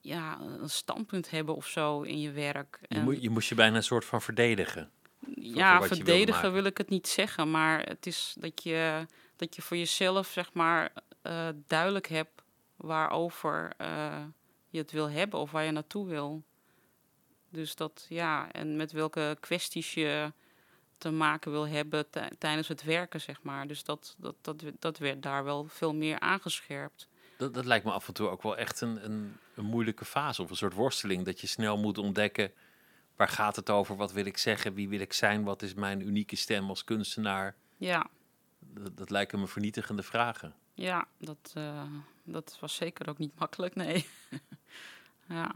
[0.00, 2.78] ja, een standpunt hebben of zo in je werk.
[2.80, 4.90] Je, En- moet, je moest je bijna een soort van verdedigen.
[5.34, 9.06] ja, verdedigen wil ik het niet zeggen, maar het is dat je,
[9.36, 10.92] dat je voor jezelf zeg maar
[11.66, 12.41] duidelijk hebt
[12.82, 14.24] waarover eh,
[14.68, 16.42] je het wil hebben of waar je naartoe wil.
[17.48, 20.32] Dus dat ja, en met welke kwesties je
[20.98, 23.66] te maken wil hebben tij- tijdens het werken, zeg maar.
[23.66, 27.08] Dus dat, dat, dat, dat werd daar wel veel meer aangescherpt.
[27.36, 30.42] Dat, dat lijkt me af en toe ook wel echt een, een, een moeilijke fase
[30.42, 31.24] of een soort worsteling.
[31.24, 32.52] Dat je snel moet ontdekken
[33.16, 36.00] waar gaat het over, wat wil ik zeggen, wie wil ik zijn, wat is mijn
[36.06, 37.54] unieke stem als kunstenaar.
[37.76, 38.06] Ja,
[38.58, 40.54] Dat, dat lijken me vernietigende vragen.
[40.74, 41.92] Ja dat, eh,
[42.24, 44.06] dat was zeker ook niet makkelijk, nee.
[45.28, 45.54] ja.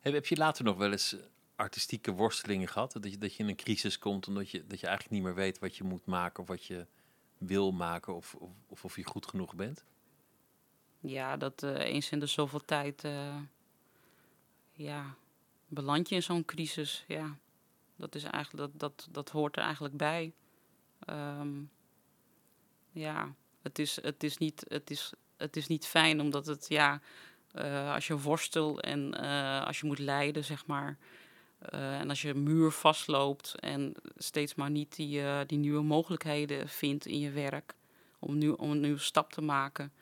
[0.00, 1.16] Heb, heb je later nog wel eens
[1.56, 2.92] artistieke worstelingen gehad?
[2.92, 5.34] Dat je, dat je in een crisis komt omdat je, dat je eigenlijk niet meer
[5.34, 6.86] weet wat je moet maken of wat je
[7.38, 9.84] wil maken of, of, of, of je goed genoeg bent?
[11.00, 13.36] Ja, dat eh, eens in de zoveel tijd, eh,
[14.72, 15.14] ja,
[15.68, 17.04] beland je in zo'n crisis.
[17.08, 17.38] Ja,
[17.96, 20.32] dat, is eigenlijk, dat, dat, dat hoort er eigenlijk bij.
[20.98, 21.62] Ehm,
[22.90, 23.34] ja,
[23.66, 27.00] het is, het, is niet, het, is, het is niet fijn omdat het, ja,
[27.52, 30.98] eh, als je worstelt en eh, als je moet lijden, zeg maar.
[31.58, 36.68] eh, en als je een muur vastloopt en steeds maar niet die, die nieuwe mogelijkheden
[36.68, 37.74] vindt in je werk
[38.18, 39.92] om, nu, om een nieuwe stap te maken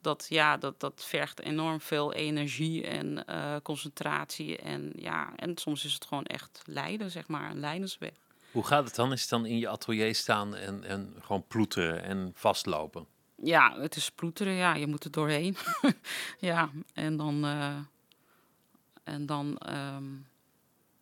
[0.00, 3.24] dat, ja, dat, dat vergt enorm veel energie en
[3.62, 4.56] concentratie.
[4.56, 8.29] En, ja, en soms is het gewoon echt lijden, zeg maar, een lijdensweg.
[8.52, 9.12] Hoe gaat het dan?
[9.12, 13.06] Is het dan in je atelier staan en, en gewoon ploeteren en vastlopen?
[13.42, 15.56] Ja, het is ploeteren, ja, je moet er doorheen.
[16.38, 17.76] ja, en dan, eh,
[19.04, 20.04] en dan ehm,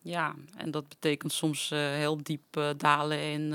[0.01, 3.53] ja, en dat betekent soms eh, heel diep eh, dalen in,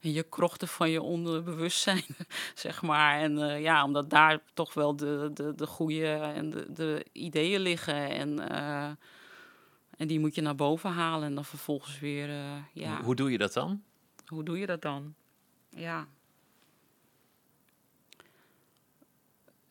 [0.00, 2.04] in je krochten van je onderbewustzijn,
[2.54, 3.20] zeg maar.
[3.20, 8.10] En ja, omdat daar toch wel de, de, de goede en de, de ideeën liggen.
[8.10, 8.38] En,
[10.00, 12.94] en die moet je naar boven halen en dan vervolgens weer, eh, ja.
[12.96, 13.82] Hoe, hoe doe je dat dan?
[14.26, 15.14] Hoe doe je dat dan?
[15.68, 16.06] Ja.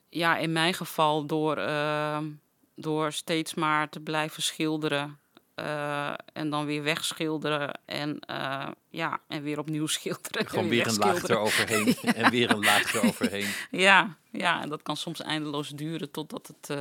[0.09, 2.29] Ja, in mijn geval door, ehm,
[2.75, 5.19] door steeds maar te blijven schilderen.
[5.55, 7.79] eh, en dan weer wegschilderen.
[7.85, 10.39] En, eh, ja, en weer opnieuw schilderen.
[10.41, 13.49] en Gewoon weer een laag eroverheen en weer een laag eroverheen.
[13.71, 16.77] Ja, ja, en dat kan soms eindeloos duren totdat het,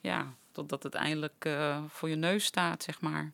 [0.00, 3.32] ja, totdat het eindelijk eh, voor je neus staat, zeg maar.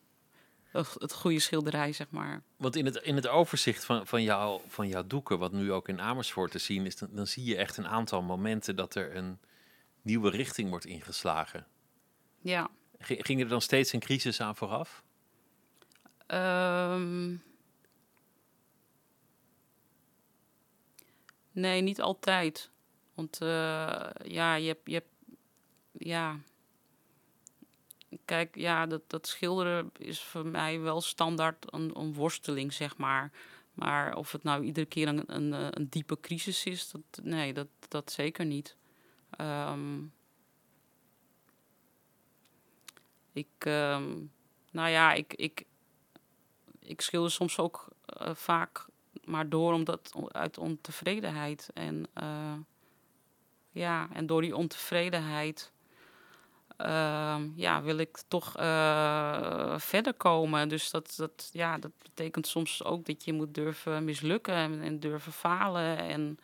[0.71, 2.43] Het, goede schilderij, zeg maar.
[2.57, 5.87] Want in het, in het overzicht van, van, jou, van jouw doeken, wat nu ook
[5.87, 9.15] in Amersfoort te zien is, dan, dan zie je echt een aantal momenten dat er
[9.15, 9.39] een
[10.01, 11.67] nieuwe richting wordt ingeslagen.
[12.39, 12.69] Ja.
[12.99, 15.03] Ging, ging er dan steeds een crisis aan vooraf?
[16.27, 17.35] Ehm,
[21.51, 22.69] nee, niet altijd.
[23.13, 25.09] Want eh, ja, je hebt, je hebt.
[25.91, 26.39] Ja.
[28.25, 33.31] Kijk, ja, dat, dat schilderen is voor mij wel standaard een, een worsteling, zeg maar.
[33.73, 37.53] Maar of het nou iedere keer een, een, eh, een diepe crisis is, dat, nee,
[37.53, 38.75] dat, dat zeker niet.
[39.29, 40.03] Ehm,
[43.33, 44.17] ik, ehm,
[44.71, 45.65] nou ja, ik, ik,
[46.79, 48.87] ik schilder soms ook eh, vaak
[49.23, 51.69] maar door omdat uit ontevredenheid.
[51.73, 52.53] En eh,
[53.71, 55.71] ja, en door die ontevredenheid
[56.79, 60.69] ehm, ja, wil ik toch eh, verder komen.
[60.69, 64.99] Dus dat, dat, ja, dat betekent soms ook dat je moet durven mislukken en, en
[64.99, 65.97] durven falen.
[65.97, 66.39] En,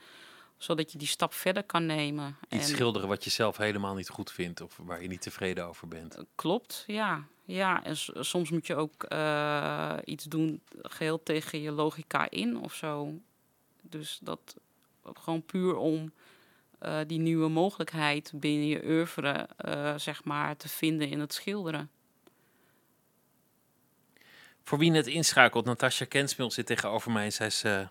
[0.57, 2.37] zodat je die stap verder kan nemen.
[2.49, 5.67] Iets En- schilderen wat je zelf helemaal niet goed vindt of waar je niet tevreden
[5.67, 6.17] over bent.
[6.35, 7.27] Klopt, ja.
[7.43, 7.95] Ja, en
[8.25, 13.19] soms moet je ook eh, iets doen geheel tegen je logica in of zo.
[13.81, 14.55] Dus dat
[15.13, 16.11] gewoon puur om
[16.79, 21.89] eh, die nieuwe mogelijkheid binnen je oeuvre, eh, zeg maar, te vinden in het schilderen.
[24.63, 27.29] Voor wie net inschakelt, Natasja Kensmil zit tegenover mij.
[27.29, 27.87] Zij is eh,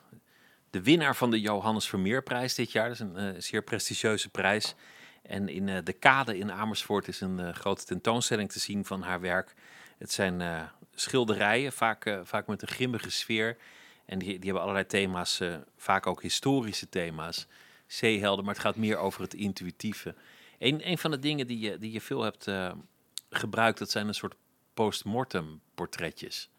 [0.70, 2.88] de winnaar van de Johannes Vermeerprijs dit jaar.
[2.88, 4.74] Dat is een zeer prestigieuze prijs.
[5.22, 9.54] En in de Kade in Amersfoort is een grote tentoonstelling te zien van haar werk.
[9.98, 13.56] Het zijn schilderijen, vaak, vaak met een grimmige sfeer.
[14.04, 15.40] En die, die hebben allerlei thema's,
[15.76, 17.46] vaak ook historische thema's.
[17.86, 20.14] Zeehelden, maar het gaat meer over het intuïtieve.
[20.58, 22.72] Een, van de dingen die je, die je veel hebt eh,
[23.30, 24.34] gebruikt, dat zijn een soort
[24.74, 26.50] postmortem portretjes.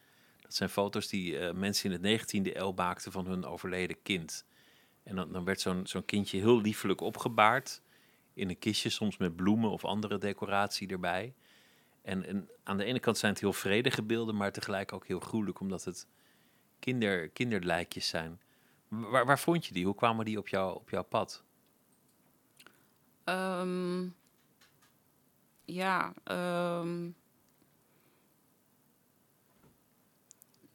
[0.42, 4.46] Dat zijn foto's die eh, mensen in de 19e eeuw maakten van hun overleden kind.
[5.04, 7.82] En dan, dan werd zo'n zo'n kindje heel liefelijk opgebaard
[8.34, 11.34] in een kistje, soms met bloemen of andere decoratie erbij.
[12.02, 15.20] En, en aan de ene kant zijn het heel vredige beelden, maar tegelijk ook heel
[15.20, 16.08] gruwelijk, omdat het
[16.80, 18.40] kinder, kinderlijkjes zijn.
[19.02, 19.86] Waar, waar vond je die?
[19.86, 21.44] Hoe kwamen die op, jou, op jouw pad?
[23.24, 24.08] Ehm,
[25.66, 27.10] ja, ehm,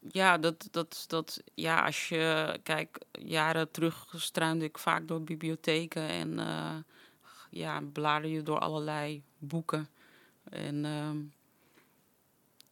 [0.00, 6.08] ja, dat, dat, dat, ja, als je, kijk, jaren terug struinde ik vaak door bibliotheken
[6.08, 6.76] en eh,
[7.50, 9.88] ja, blader je door allerlei boeken.
[10.44, 11.18] En ehm,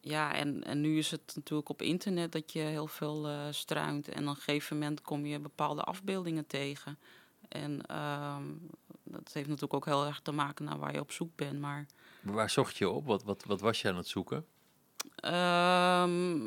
[0.08, 4.08] ja, en, en nu is het natuurlijk op internet dat je heel veel eh, struint
[4.08, 6.98] en op een gegeven moment kom je bepaalde afbeeldingen tegen.
[7.48, 8.44] En ehm,
[9.02, 11.60] dat heeft natuurlijk ook heel erg te maken naar waar je op zoek bent.
[11.60, 11.86] Maar
[12.20, 13.06] Waar zocht je op?
[13.06, 14.46] Wat, wat, wat was je aan het zoeken?
[15.16, 16.46] ehm,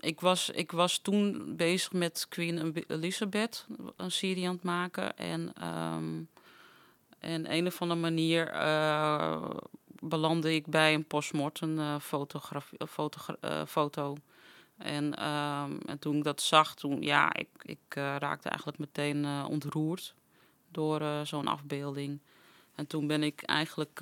[0.00, 5.16] ik, was, ik was toen bezig met Queen Elizabeth, een serie aan het maken.
[5.16, 6.22] En, ehm
[7.26, 9.50] en een of andere manier eh,
[10.08, 11.96] belandde ik bij een postmortem eh,
[13.66, 14.16] foto.
[14.76, 20.14] En, ehm, en toen ik dat zag, toen, ja, ik, ik raakte eigenlijk meteen ontroerd
[20.68, 22.20] door zo'n afbeelding.
[22.74, 24.00] En toen ben ik eigenlijk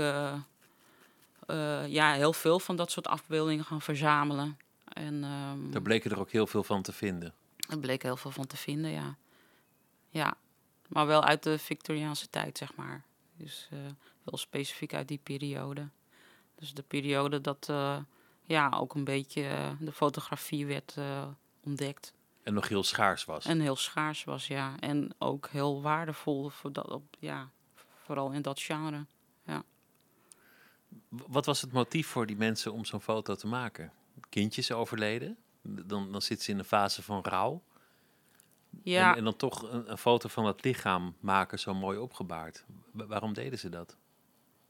[1.86, 4.58] ja, heel veel van dat soort afbeeldingen gaan verzamelen.
[4.84, 7.34] En ehm, Daar bleken er ook heel veel van te vinden.
[7.68, 9.16] er bleek heel veel van te vinden, ja.
[10.08, 10.36] Ja,
[10.88, 13.04] maar wel uit de Victoriaanse tijd, zeg maar.
[13.36, 13.68] Dus
[14.24, 15.88] wel specifiek uit die periode.
[16.54, 17.98] Dus de periode dat eh,
[18.42, 21.26] ja, ook een beetje eh, de fotografie werd eh,
[21.60, 22.12] ontdekt.
[22.42, 23.44] En nog heel schaars was.
[23.44, 24.74] En heel schaars was, ja.
[24.80, 27.50] En ook heel waardevol, voor dat, op, ja,
[28.02, 29.06] vooral in dat genre.
[31.08, 33.92] W- Wat was het motief voor die mensen om zo'n foto te maken?
[34.28, 35.36] Kindjes overleden?
[35.62, 37.62] Dan, dan zitten ze in een fase van rouw.
[38.82, 42.64] Ja, En, en dan toch een, een foto van het lichaam maken, zo mooi opgebaard.
[42.90, 43.96] Wa- waarom deden ze dat?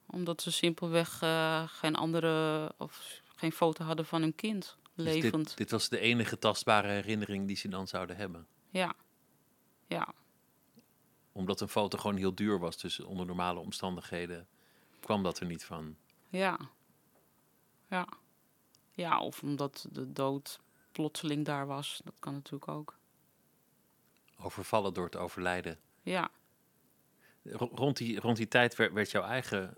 [0.06, 5.46] Omdat ze simpelweg eh, geen andere, of geen foto hadden van hun kind, Dus levend.
[5.48, 8.46] dit, dit was de enige tastbare herinnering die ze dan zouden hebben.
[8.70, 8.94] Ja.
[9.86, 10.08] Ja,
[11.32, 14.46] Omdat een foto gewoon heel duur was, dus onder normale omstandigheden
[15.00, 15.96] kwam dat er niet van.
[16.28, 16.58] ja.
[17.88, 18.06] Ja.
[18.90, 20.60] Ja, of omdat de dood
[20.92, 22.00] plotseling daar was.
[22.04, 22.98] Dat kan natuurlijk ook.
[24.38, 25.78] Overvallen door het overlijden.
[26.02, 26.30] Ja.
[27.42, 29.76] Ro- Rond die, rond die tijd werd, werd jouw eigen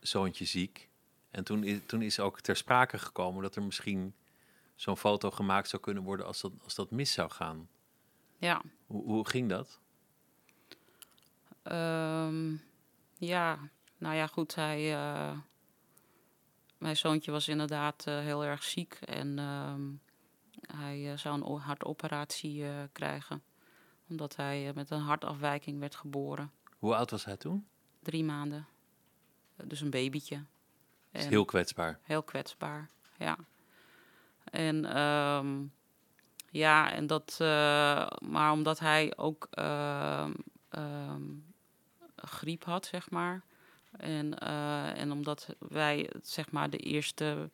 [0.00, 0.88] zoontje ziek.
[1.30, 4.14] En toen is, toen is ook ter sprake gekomen dat er misschien
[4.74, 7.68] zo'n foto gemaakt zou kunnen worden als dat, als dat mis zou gaan.
[8.38, 8.62] Ja.
[8.86, 9.80] Hoe, hoe ging dat?
[11.62, 12.56] Ehm,
[13.18, 13.58] ja,
[13.98, 14.54] nou ja, goed.
[14.54, 15.38] Hij, eh,
[16.78, 18.94] mijn zoontje was inderdaad eh, heel erg ziek.
[18.94, 19.82] En ehm,
[20.76, 23.42] hij eh, zou een hartoperatie krijgen.
[24.08, 26.52] Omdat hij met een hartafwijking werd geboren.
[26.78, 27.66] Hoe oud was hij toen?
[28.02, 28.66] Drie maanden.
[29.64, 30.44] Dus een babytje.
[31.10, 31.98] En- heel kwetsbaar.
[32.02, 33.36] Heel kwetsbaar, ja.
[34.44, 35.62] En ehm,
[36.50, 40.32] ja, en dat, eh, maar omdat hij ook ehm,
[40.68, 41.22] ehm,
[42.16, 43.42] griep had, zeg maar.
[43.90, 47.50] En, eh, en omdat wij, zeg maar, de eerste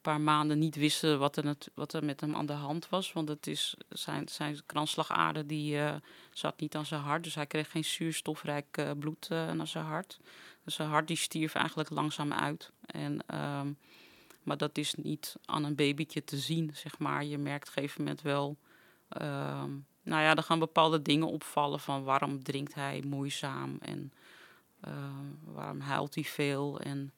[0.00, 3.12] paar maanden niet wisten wat er, wat er met hem aan de hand was.
[3.12, 5.94] Want het is, zijn, zijn kransslagader die eh,
[6.32, 7.24] zat niet aan zijn hart.
[7.24, 10.18] Dus hij kreeg geen zuurstofrijk bloed naar zijn hart.
[10.64, 12.72] Dus zijn hart die stierf eigenlijk langzaam uit.
[12.86, 13.72] En, ehm,
[14.42, 17.24] maar dat is niet aan een babytje te zien, zeg maar.
[17.24, 18.56] Je merkt op een gegeven moment wel...
[19.08, 19.70] ehm,
[20.02, 24.12] nou ja, er gaan bepaalde dingen opvallen van waarom drinkt hij moeizaam en
[24.80, 26.80] ehm, waarom huilt hij veel.
[26.80, 27.12] En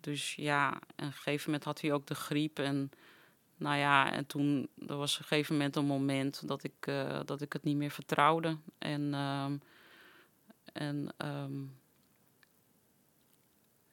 [0.00, 2.90] dus ja, op een gegeven moment had hij ook de griep en
[3.56, 7.20] nou ja, en toen er was op een gegeven moment een moment dat ik, eh,
[7.24, 8.56] dat ik het niet meer vertrouwde.
[8.78, 9.14] En,
[10.72, 11.14] en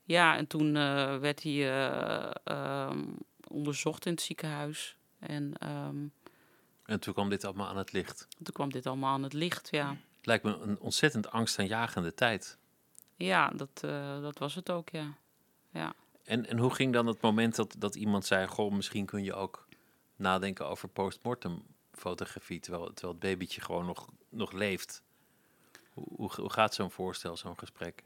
[0.03, 3.03] ja, en toen eh, werd hij eh, ehm,
[3.47, 4.97] onderzocht in het ziekenhuis.
[5.19, 6.05] En ehm,
[6.85, 8.27] En toen kwam dit allemaal aan het licht.
[8.43, 9.89] toen kwam dit allemaal aan het licht, ja.
[9.89, 12.57] Het lijkt me een ontzettend angstaanjagende tijd.
[13.15, 15.17] Ja, dat, eh, dat was het ook, ja.
[15.69, 15.93] Ja.
[16.23, 19.33] En, en hoe ging dan het moment dat, dat iemand zei: Goh, misschien kun je
[19.33, 19.67] ook
[20.15, 25.03] nadenken over postmortem fotografie, terwijl, terwijl het babytje gewoon nog, nog leeft?
[25.93, 28.03] Hoe, hoe, hoe gaat zo'n voorstel, zo'n gesprek?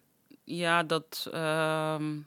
[0.50, 1.28] Ja, dat.
[1.32, 2.20] ehm,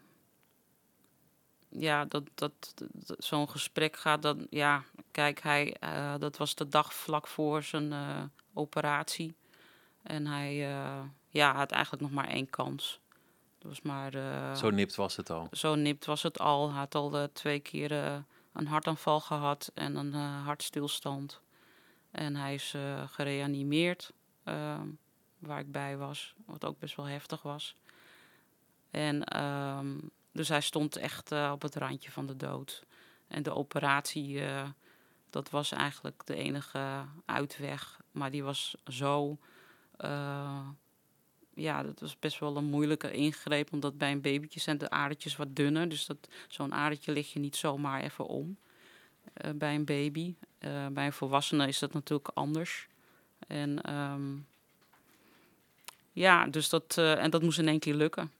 [1.68, 4.46] ja, dat, dat, dat- zo'n gesprek gaat dan.
[4.50, 8.22] Ja, kijk, hij, eh, dat was de dag vlak voor zijn eh,
[8.54, 9.34] operatie.
[10.02, 13.00] En hij eh, ja, had eigenlijk nog maar één kans.
[13.58, 14.12] Dat was maar.
[14.56, 15.48] Zo nipt was het al.
[15.52, 16.68] zo nipt was het al.
[16.70, 17.92] Hij had al twee keer
[18.52, 21.40] een hartaanval gehad en een hartstilstand.
[22.10, 22.74] En hij is
[23.06, 24.12] gereanimeerd,
[24.44, 24.86] ehm,
[25.38, 27.74] waar ik bij was, wat ook best wel heftig was.
[28.90, 29.96] En ehm,
[30.32, 32.84] dus hij stond echt eh, op het randje van de dood.
[33.28, 34.68] En de operatie, eh,
[35.30, 38.00] dat was eigenlijk de enige uitweg.
[38.10, 39.38] Maar die was zo
[39.96, 40.68] eh,
[41.54, 43.72] ja, dat was best wel een moeilijke ingreep.
[43.72, 45.88] Omdat bij een babytje zijn de adertjes wat dunner.
[45.88, 48.56] Dus dat, zo'n adertje lig je niet zomaar even om
[49.54, 50.34] bij een baby.
[50.92, 52.88] Bij een volwassene is dat natuurlijk anders.
[53.46, 54.36] En ehm,
[56.12, 58.32] ja, dus dat, en dat moest in één keer lukken.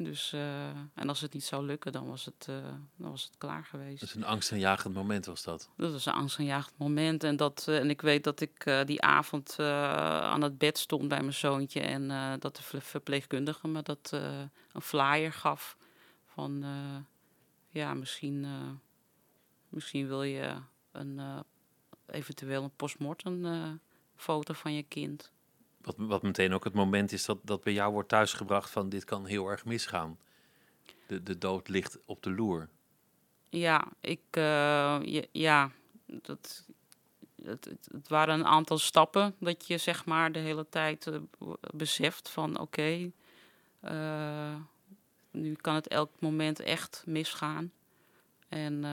[0.00, 2.54] Dus, eh, en als het niet zou lukken, dan was het, eh,
[2.96, 4.00] dan was het klaar geweest.
[4.00, 5.70] Dus een angstaanjagend moment was dat.
[5.76, 7.24] Dat was een angstaanjagend moment.
[7.24, 11.20] En, dat, eh, en ik weet dat ik die avond aan het bed stond bij
[11.20, 11.80] mijn zoontje.
[11.80, 12.08] En
[12.40, 14.10] dat de ver- verpleegkundige me dat
[14.72, 15.76] een flyer gaf.
[16.26, 16.64] Van
[17.68, 18.46] ja, misschien,
[19.68, 20.54] misschien wil je
[20.92, 21.20] een,
[22.06, 23.80] eventueel een postmortem
[24.16, 25.32] foto van je kind.
[25.88, 29.04] Wat, wat meteen ook het moment is dat, dat bij jou wordt thuisgebracht van dit
[29.04, 30.18] kan heel erg misgaan.
[31.06, 32.68] De, de dood ligt op de loer.
[33.48, 35.70] Ja, ik, eh, ja,
[36.06, 36.66] dat,
[37.42, 41.18] het, het, waren een aantal stappen dat je zeg maar de hele tijd eh,
[41.74, 43.10] beseft van oké,
[43.80, 44.54] eh,
[45.30, 47.72] nu kan het elk moment echt misgaan.
[48.48, 48.84] En,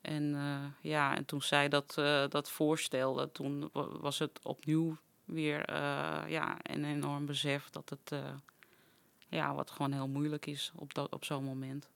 [0.00, 4.96] en eh, ja, en toen zij dat, eh, dat voorstelde, toen wa- was het opnieuw
[5.24, 8.22] weer eh, ja, een enorm besef dat het
[9.28, 11.88] ja, wat gewoon heel moeilijk is op, dat, op zo'n moment.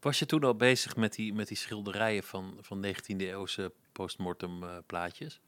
[0.00, 4.82] Was je toen al bezig met die, met die schilderijen van, van 19e eeuwse postmortem
[4.86, 5.40] plaatjes?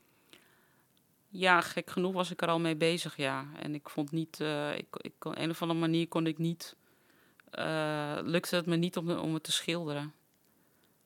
[1.29, 3.47] Ja, gek genoeg was ik er al mee bezig, ja.
[3.57, 4.41] En ik vond niet,
[4.77, 6.77] ik, ik kon, een of andere manier kon ik niet,
[8.23, 10.15] lukte het me niet om, om het te schilderen.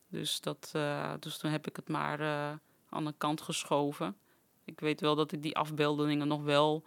[0.09, 2.52] Dus, dat, eh, dus toen heb ik het maar eh,
[2.88, 4.16] aan de kant geschoven.
[4.64, 6.84] Ik weet wel dat ik die afbeeldingen nog wel,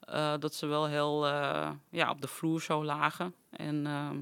[0.00, 1.26] eh, dat ze wel heel
[1.90, 3.34] ja, op de vloer zo lagen.
[3.50, 4.20] En ehm,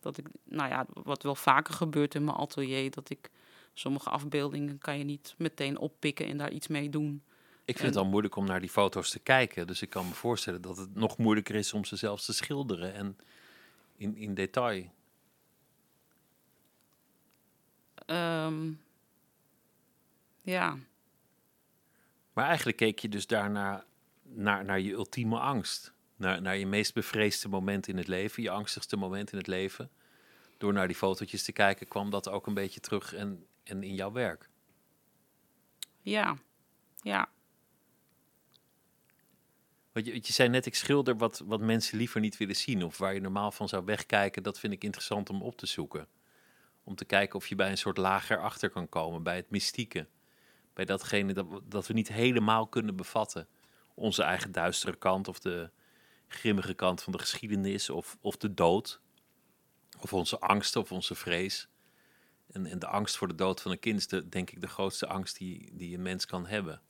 [0.00, 3.30] dat ik, nou ja, wat wel vaker gebeurt in mijn atelier, dat ik
[3.74, 7.22] sommige afbeeldingen kan je niet meteen oppikken en daar iets mee doen.
[7.64, 9.66] Ik vind het al moeilijk om naar die foto's te kijken.
[9.66, 12.94] Dus ik kan me voorstellen dat het nog moeilijker is om ze zelfs te schilderen
[12.94, 13.16] en
[13.96, 14.90] in, in detail.
[18.10, 18.72] Ehm,
[20.42, 20.78] ja,
[22.32, 23.84] Maar eigenlijk keek je dus daarna
[24.22, 25.92] naar, naar je ultieme angst.
[26.16, 29.90] Naar, naar je meest bevreesde moment in het leven, je angstigste moment in het leven.
[30.58, 33.94] Door naar die fotootjes te kijken, kwam dat ook een beetje terug en, en in
[33.94, 34.48] jouw werk.
[36.02, 36.36] ja,
[37.02, 37.28] ja,
[39.92, 42.84] Want je, je zei net, ik schilder wat, wat mensen liever niet willen zien.
[42.84, 44.42] Of waar je normaal van zou wegkijken.
[44.42, 46.08] Dat vind ik interessant om op te zoeken.
[46.84, 49.22] Om te kijken of je bij een soort lager achter kan komen.
[49.22, 50.08] Bij het mystieke.
[50.74, 53.48] Bij datgene dat, dat we niet helemaal kunnen bevatten.
[53.94, 55.28] Onze eigen duistere kant.
[55.28, 55.70] Of de
[56.28, 57.90] grimmige kant van de geschiedenis.
[57.90, 59.00] Of, of de dood.
[60.00, 61.68] Of onze angst of onze vrees.
[62.52, 64.68] En, en de angst voor de dood van een kind is de, denk ik de
[64.68, 66.82] grootste angst die, die een mens kan hebben.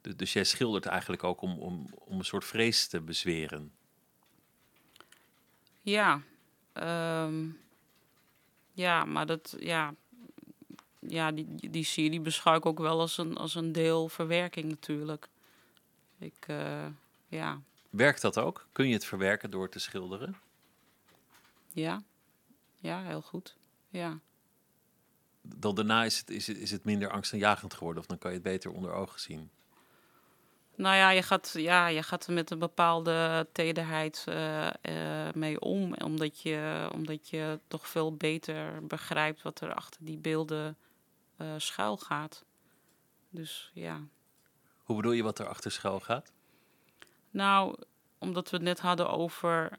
[0.00, 3.72] Dus, dus jij schildert eigenlijk ook om, om, om een soort vrees te bezweren.
[5.82, 6.22] ja.
[6.72, 7.50] Ehm,
[8.78, 9.94] ja, maar dat, ja,
[10.98, 15.28] ja die, die serie beschouw ik ook wel als een, als een deel verwerking natuurlijk.
[16.18, 16.86] Ik, eh,
[17.28, 17.60] ja,
[17.90, 18.66] Werkt dat ook?
[18.72, 20.36] Kun je het verwerken door te schilderen?
[21.72, 22.02] ja,
[22.76, 23.56] ja, heel goed.
[23.88, 24.18] Ja.
[25.42, 28.36] Dan daarna is het, is het, is het minder angstaanjagend geworden, of dan kan je
[28.36, 29.50] het beter onder ogen zien.
[30.78, 35.60] Nou ja, je gaat, ja, je gaat er met een bepaalde tederheid eh, eh, mee
[35.60, 35.94] om.
[35.94, 40.76] Omdat je, omdat je toch veel beter begrijpt wat er achter die beelden
[41.36, 42.44] eh schuil gaat.
[43.30, 44.00] Dus ja.
[44.82, 46.32] Hoe bedoel je wat er achter schuil gaat?
[47.30, 47.76] Nou,
[48.18, 49.78] omdat we het net hadden over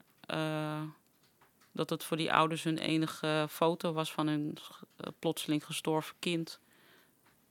[1.71, 4.57] dat het voor die ouders hun enige foto was van hun
[5.19, 6.59] plotseling gestorven kind.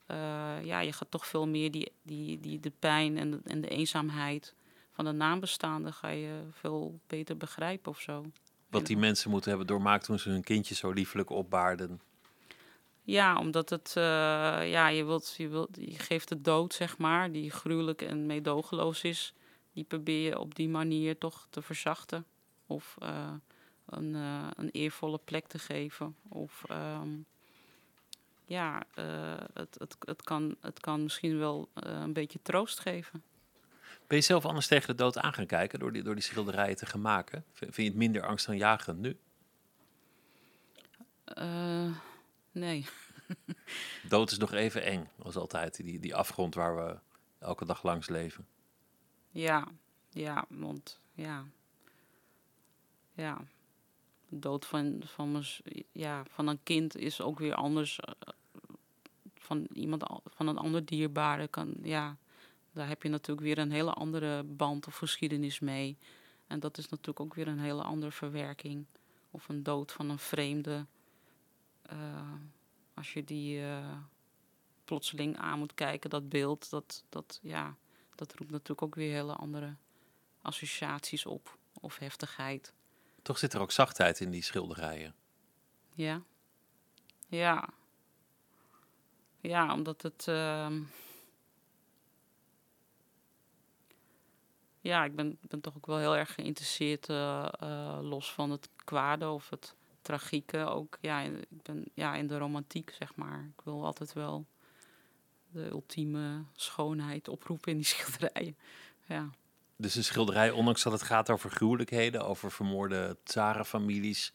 [0.08, 3.60] Eh, ja, je gaat toch veel meer die, die, die, de pijn en de, en
[3.60, 4.54] de eenzaamheid
[4.92, 8.24] van de nabestaanden ga je veel beter begrijpen of zo.
[8.70, 12.00] Wat die mensen moeten hebben doormaakt toen ze hun kindje zo liefelijk opbaarden.
[13.02, 14.02] Ja, omdat het, eh,
[14.70, 19.02] ja, je, wilt, je, wilt, je geeft de dood, zeg maar, die gruwelijk en meedogenloos
[19.02, 19.34] is.
[19.72, 22.24] Die probeer je op die manier toch te verzachten.
[22.66, 23.32] Of eh,
[23.86, 24.14] een,
[24.54, 26.16] een eervolle plek te geven.
[26.28, 27.08] Of ehm,
[28.48, 33.22] ja, eh, het, het, het, kan, het kan misschien wel eh, een beetje troost geven.
[34.06, 36.76] Ben je zelf anders tegen de dood aan gaan kijken door die, door die schilderijen
[36.76, 37.44] te gaan maken?
[37.52, 39.18] Vind je het minder angstaanjagend nu?
[41.24, 41.96] Eh,
[42.52, 42.86] nee.
[44.08, 45.76] Dood is nog even eng, als altijd.
[45.76, 46.98] Die, die afgrond waar we
[47.38, 48.46] elke dag langs leven.
[49.30, 49.68] Ja,
[50.10, 51.44] ja, want ja.
[53.12, 53.40] Ja.
[54.28, 55.42] De dood van, van,
[55.92, 58.00] ja, van een kind is ook weer anders
[59.48, 61.48] van iemand van een ander dierbare.
[61.48, 62.16] Kan, ja,
[62.72, 65.96] daar heb je natuurlijk weer een hele andere band of geschiedenis mee.
[66.46, 68.86] En dat is natuurlijk ook weer een hele andere verwerking.
[69.30, 70.86] Of een dood van een vreemde.
[71.82, 72.32] eh,
[72.94, 73.96] als je die eh,
[74.84, 77.76] plotseling aan moet kijken, dat beeld, dat, dat, ja,
[78.14, 79.76] dat roept natuurlijk ook weer hele andere
[80.42, 81.58] associaties op.
[81.80, 82.72] Of heftigheid.
[83.22, 85.14] Toch zit er ook zachtheid in die schilderijen.
[85.94, 86.22] Ja.
[87.28, 87.68] Ja.
[89.48, 90.28] Ja, omdat het.
[90.28, 90.82] ehm,
[94.80, 98.68] Ja, ik ben, ben toch ook wel heel erg geïnteresseerd, eh, eh, los van het
[98.84, 100.58] kwade of het tragieke.
[100.58, 103.50] Ook ja, ik ben ja, in de romantiek, zeg maar.
[103.56, 104.46] Ik wil altijd wel
[105.50, 108.56] de ultieme schoonheid oproepen in die schilderijen.
[109.06, 109.30] Ja.
[109.76, 114.32] Dus een schilderij, ondanks dat het gaat over gruwelijkheden, over vermoorde tsarenfamilies,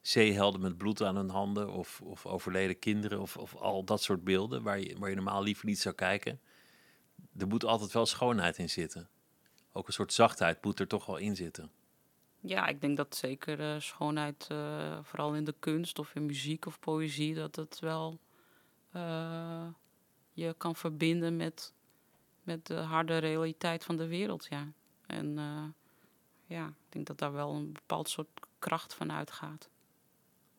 [0.00, 4.24] zeehelden met bloed aan hun handen, of, of overleden kinderen, of, of al dat soort
[4.24, 6.40] beelden waar je, waar je normaal liever niet zou kijken.
[7.36, 9.08] Er moet altijd wel schoonheid in zitten.
[9.72, 11.70] Ook een soort zachtheid moet er toch wel in zitten.
[12.40, 16.66] Ja, ik denk dat zeker eh, schoonheid, eh, vooral in de kunst of in muziek
[16.66, 18.18] of poëzie, dat het wel
[18.90, 19.66] eh,
[20.32, 21.72] je kan verbinden met,
[22.42, 24.46] met de harde realiteit van de wereld.
[24.50, 24.72] Ja.
[25.06, 25.34] En
[26.46, 29.69] ja, ik denk dat daar wel een bepaald soort kracht van uitgaat.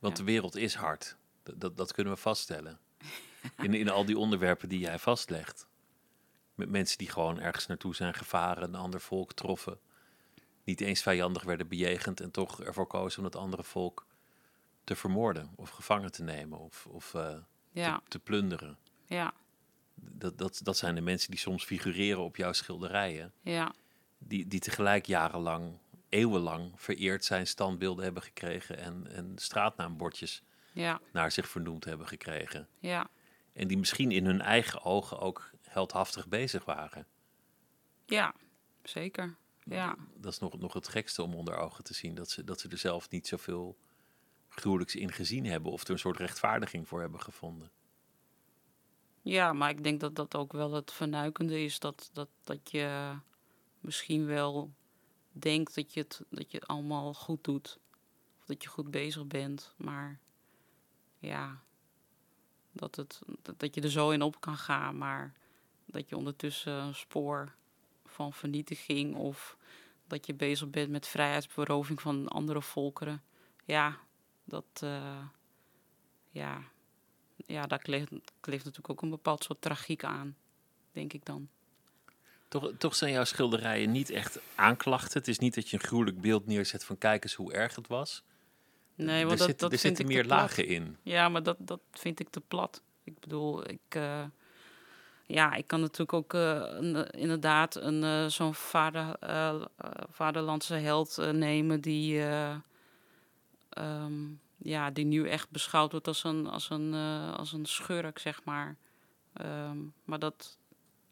[0.01, 0.23] Want Ja.
[0.23, 1.15] de wereld is hard.
[1.43, 2.79] Dat, dat, dat kunnen we vaststellen.
[3.61, 5.67] In, in al die onderwerpen die jij vastlegt.
[6.55, 9.79] Met mensen die gewoon ergens naartoe zijn gevaren, een ander volk troffen.
[10.63, 14.05] Niet eens vijandig werden bejegend en toch ervoor kozen om het andere volk
[14.83, 17.37] te vermoorden of gevangen te nemen of, of eh,
[17.71, 18.77] Ja, te, te plunderen.
[19.05, 19.33] ja,
[19.95, 23.33] Dat, dat, dat zijn de mensen die soms figureren op jouw schilderijen.
[23.41, 23.73] ja,
[24.17, 25.77] Die, die tegelijk jarenlang
[26.11, 30.43] eeuwenlang vereerd zijn, standbeelden hebben gekregen en, en straatnaambordjes
[30.73, 32.67] Ja, naar zich vernoemd hebben gekregen.
[32.79, 33.09] ja,
[33.53, 37.07] En die misschien in hun eigen ogen ook heldhaftig bezig waren.
[38.05, 38.33] ja,
[38.83, 39.35] zeker.
[39.63, 42.15] Ja, Dat is nog, nog het gekste om onder ogen te zien.
[42.15, 43.77] Dat ze, dat ze er zelf niet zoveel
[44.49, 45.71] gruwelijks in gezien hebben.
[45.71, 47.71] Of er een soort rechtvaardiging voor hebben gevonden.
[49.21, 51.79] ja, maar ik denk dat dat ook wel het vernuikende is.
[51.79, 53.15] Dat, dat, dat je
[53.79, 54.73] misschien wel
[55.31, 57.79] denkt dat je, het, dat je allemaal goed doet.
[58.39, 59.73] Of dat je goed bezig bent.
[59.77, 60.19] Maar
[61.19, 61.61] ja,
[62.71, 64.97] dat, het, dat, dat je er zo in op kan gaan.
[64.97, 65.33] Maar
[65.85, 67.55] dat je ondertussen een spoor
[68.05, 69.57] van vernietiging of
[70.07, 73.23] dat je bezig bent met vrijheidsberoving van andere volkeren.
[73.65, 73.99] Ja,
[74.43, 75.25] dat, eh,
[76.29, 76.63] ja,
[77.35, 80.35] ja, daar kleeft, kleeft natuurlijk ook een bepaald soort tragiek aan,
[80.91, 81.49] denk ik dan.
[82.51, 85.19] Toch, toch zijn jouw schilderijen niet echt aanklachten.
[85.19, 87.87] Het is niet dat je een gruwelijk beeld neerzet van kijk eens hoe erg het
[87.87, 88.23] was.
[88.95, 90.97] Nee, er want dat, zitten, dat er vind zitten meer lagen in.
[91.03, 92.81] Ja, maar dat, dat vind ik te plat.
[93.03, 94.23] Ik bedoel, ik, eh,
[95.25, 99.63] ja, ik kan natuurlijk ook eh, een, inderdaad een, eh, zo'n vader, eh, eh,
[100.09, 102.55] vaderlandse held eh, nemen die, eh,
[103.69, 104.13] ehm,
[104.57, 108.43] ja, die nu echt beschouwd wordt als een, als een, eh, als een schurk, zeg
[108.43, 108.75] maar.
[109.33, 110.59] Ehm, maar dat,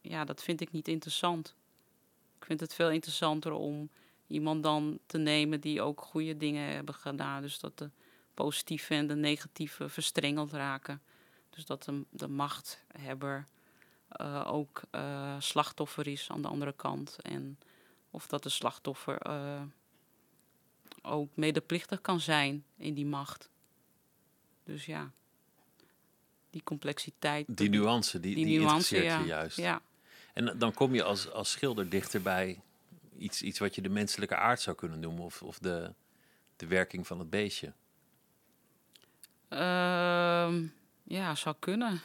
[0.09, 1.55] ja, dat vind ik niet interessant.
[2.39, 3.89] Ik vind het veel interessanter om
[4.27, 7.41] iemand dan te nemen die ook goede dingen hebben gedaan.
[7.41, 7.89] Dus dat de
[8.33, 11.01] positieve en de negatieve verstrengeld raken.
[11.49, 13.47] Dus dat de, de machthebber
[14.07, 17.17] eh, ook eh, slachtoffer is aan de andere kant.
[17.21, 17.59] En
[18.11, 19.61] of dat de slachtoffer eh,
[21.01, 23.49] ook medeplichtig kan zijn in die macht.
[24.63, 25.11] Dus ja,
[26.49, 27.45] die complexiteit.
[27.57, 29.21] Die nuance, die, die, die nuance, ja.
[29.21, 29.57] juist.
[29.57, 29.81] Ja,
[30.39, 32.61] En dan kom je als, als schilder dichterbij
[33.17, 35.23] iets, iets wat je de menselijke aard zou kunnen noemen.
[35.23, 35.93] Of, of de,
[36.55, 37.73] de werking van het beestje.
[39.49, 40.65] Ehm,
[41.03, 42.01] ja zou kunnen.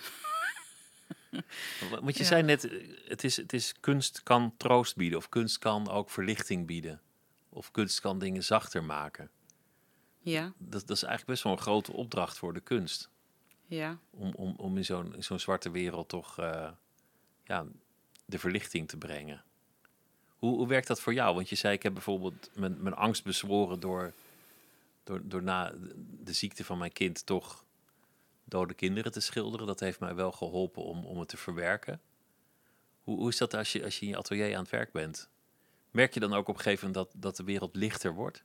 [1.90, 2.28] Wa- Want je Ja.
[2.28, 2.68] zei net,
[3.08, 5.18] het is, het is kunst kan troost bieden.
[5.18, 7.00] Of kunst kan ook verlichting bieden.
[7.48, 9.30] Of kunst kan dingen zachter maken.
[10.20, 13.10] Ja, Dat, dat is eigenlijk best wel een grote opdracht voor de kunst.
[13.66, 13.98] ja.
[14.10, 16.70] Om, om, om in zo'n zo'n zwarte wereld toch eh,
[17.44, 17.64] ja,
[18.24, 19.44] de verlichting te brengen.
[20.36, 21.34] Hoe, hoe werkt dat voor jou?
[21.34, 24.12] Want je zei, ik heb bijvoorbeeld mijn, mijn angst bezworen door,
[25.04, 25.72] door, door na
[26.24, 27.64] de ziekte van mijn kind toch
[28.44, 29.66] dode kinderen te schilderen.
[29.66, 32.00] Dat heeft mij wel geholpen om, om het te verwerken.
[33.02, 35.28] Hoe, hoe is dat als je, als je in je atelier aan het werk bent?
[35.90, 38.44] Merk je dan ook op een gegeven moment dat, dat de wereld lichter wordt?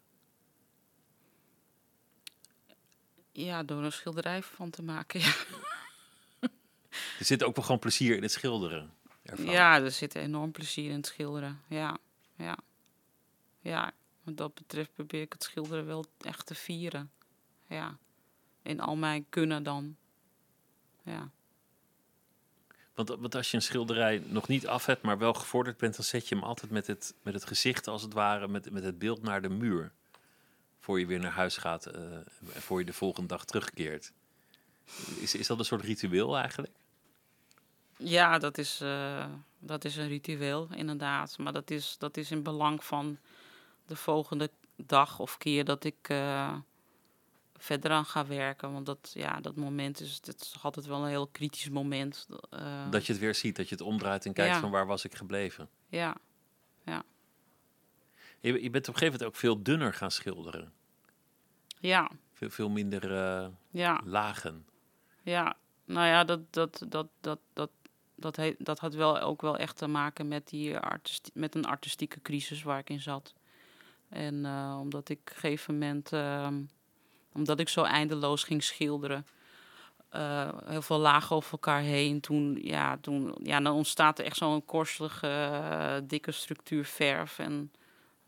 [3.32, 5.20] Ja, door een schilderij van te maken.
[5.20, 5.34] Ja,
[7.20, 8.94] Er zit ook wel gewoon plezier in het schilderen.
[9.30, 9.46] Ervan.
[9.46, 11.62] ja er zit enorm plezier in het schilderen.
[11.68, 11.98] Ja,
[12.36, 12.58] ja.
[13.62, 13.92] Ja,
[14.24, 17.12] wat dat betreft probeer ik het schilderen wel echt te vieren.
[17.68, 17.98] Ja,
[18.62, 19.96] in al mijn kunnen dan.
[21.04, 21.30] Ja,
[22.94, 26.06] Want, want als je een schilderij nog niet af hebt, maar wel gevorderd bent, dan
[26.06, 29.00] zet je hem altijd met het, met het gezicht, als het ware, met, met het
[29.00, 29.92] beeld naar de muur.
[30.80, 32.14] Voor je weer naar huis gaat eh,
[32.54, 34.12] en voor je de volgende dag terugkeert.
[35.20, 36.74] Is, is dat een soort ritueel eigenlijk?
[38.04, 39.26] Ja dat, is, eh,
[39.60, 41.38] dat is een ritueel, inderdaad.
[41.38, 43.18] Maar dat is, dat is in belang van
[43.86, 46.56] de volgende dag of keer dat ik eh,
[47.58, 48.74] verder aan ga werken.
[48.74, 52.28] Want dat, ja, dat moment is, dat is altijd wel een heel kritisch moment.
[52.50, 54.60] eh, Dat je het weer ziet, dat je het omdraait en kijkt Ja.
[54.60, 55.70] van waar was ik gebleven.
[55.88, 56.16] Ja,
[58.42, 60.74] Je, je bent op een gegeven moment ook veel dunner gaan schilderen.
[61.80, 63.12] ja, Veel, veel minder
[63.72, 64.66] ja, lagen.
[65.24, 65.56] ja.
[65.86, 67.70] Nou ja, dat, dat, dat, dat, dat,
[68.20, 71.66] dat, he- dat had wel ook wel echt te maken met, die artisti- met een
[71.66, 73.34] artistieke crisis waar ik in zat.
[74.10, 76.62] En eh, omdat ik op een gegeven moment, ehm,
[77.34, 79.26] omdat ik zo eindeloos ging schilderen,
[80.10, 82.20] eh, heel veel lagen over elkaar heen.
[82.20, 87.40] Toen, ja, toen, ja, dan ontstaat er echt zo'n korselige, eh, dikke structuur verf.
[87.40, 87.72] En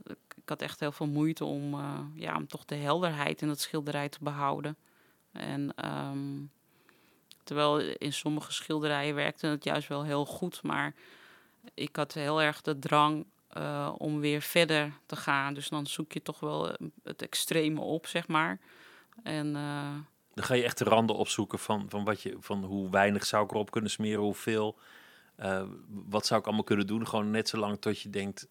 [0.03, 1.75] ik, had echt heel veel moeite om,
[2.13, 4.77] ja, om toch de helderheid in het schilderij te behouden.
[5.31, 6.43] En ehm,
[7.43, 10.93] terwijl in sommige schilderijen werkte het juist wel heel goed, maar
[11.73, 15.53] ik had heel erg de drang eh, om weer verder te gaan.
[15.53, 18.59] Dus dan zoek je toch wel eh, het extreme op, zeg maar.
[19.23, 19.93] En eh,
[20.33, 23.43] Dan ga je echt de randen opzoeken van, van, wat je, van hoe weinig zou
[23.45, 24.77] ik erop kunnen smeren, hoeveel.
[25.35, 27.07] eh, wat zou ik allemaal kunnen doen?
[27.07, 28.47] Gewoon net zo lang tot je denkt,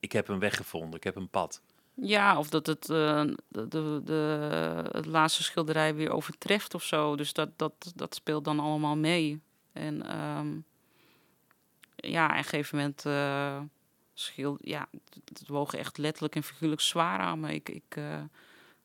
[0.00, 1.62] ik heb een weg gevonden, ik heb een pad.
[2.00, 7.16] Ja, of dat het eh, de, de, de, het laatste schilderij weer overtreft of zo.
[7.16, 9.40] Dus dat, dat, dat speelt dan allemaal mee.
[9.72, 10.58] En ehm,
[11.96, 13.60] ja, op een gegeven moment, eh,
[14.14, 17.54] schil, ja, het, het woog echt letterlijk en figuurlijk zwaar aan me.
[17.54, 18.22] Ik, ik, eh,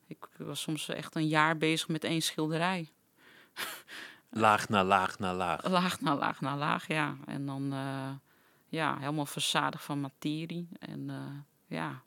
[0.07, 2.89] ik was soms echt een jaar bezig met één schilderij.
[4.29, 5.69] Laag na laag na laag.
[5.69, 7.17] Laag na laag na laag, ja.
[7.25, 7.73] En dan
[8.67, 10.67] ja, helemaal verzadigd van materie.
[10.79, 11.09] En
[11.67, 12.01] ja.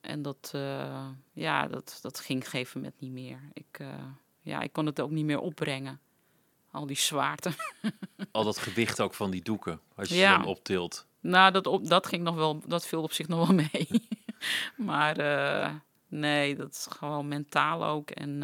[0.00, 3.40] En dat, eh, ja, dat, dat ging op een gegeven moment niet meer.
[3.52, 4.04] Ik, eh,
[4.40, 6.00] ja, ik kon het ook niet meer opbrengen.
[6.70, 7.50] Al die zwaarte.
[8.32, 10.32] Al dat gewicht ook van die doeken, als je Ja.
[10.32, 11.06] ze dan optilt.
[11.20, 14.08] nou, dat, op, dat ging nog wel, dat viel op zich nog wel mee.
[14.90, 15.74] maar eh,
[16.08, 18.10] nee, dat is gewoon mentaal ook.
[18.10, 18.38] En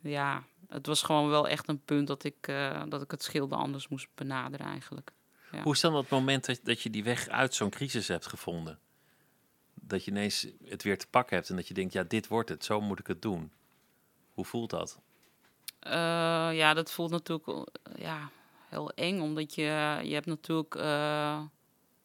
[0.00, 2.52] ja, het was gewoon wel echt een punt dat ik,
[2.88, 5.10] dat ik het schilder anders moest benaderen eigenlijk.
[5.52, 5.62] Ja.
[5.62, 8.78] Hoe is dan dat moment dat, dat je die weg uit zo'n crisis hebt gevonden?
[9.92, 12.48] Dat je ineens het weer te pakken hebt en dat je denkt, ja, dit wordt
[12.48, 13.50] het, zo moet ik het doen.
[14.34, 14.98] Hoe voelt dat?
[15.78, 15.92] Eh,
[16.52, 17.66] ja, dat voelt natuurlijk wel,
[17.96, 18.30] ja,
[18.68, 21.40] heel eng, omdat je, je hebt natuurlijk eh,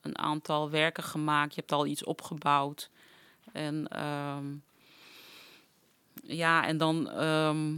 [0.02, 2.90] een aantal werken gemaakt, je hebt al iets opgebouwd.
[3.52, 4.46] En ehm,
[6.24, 7.76] ja, en dan ehm,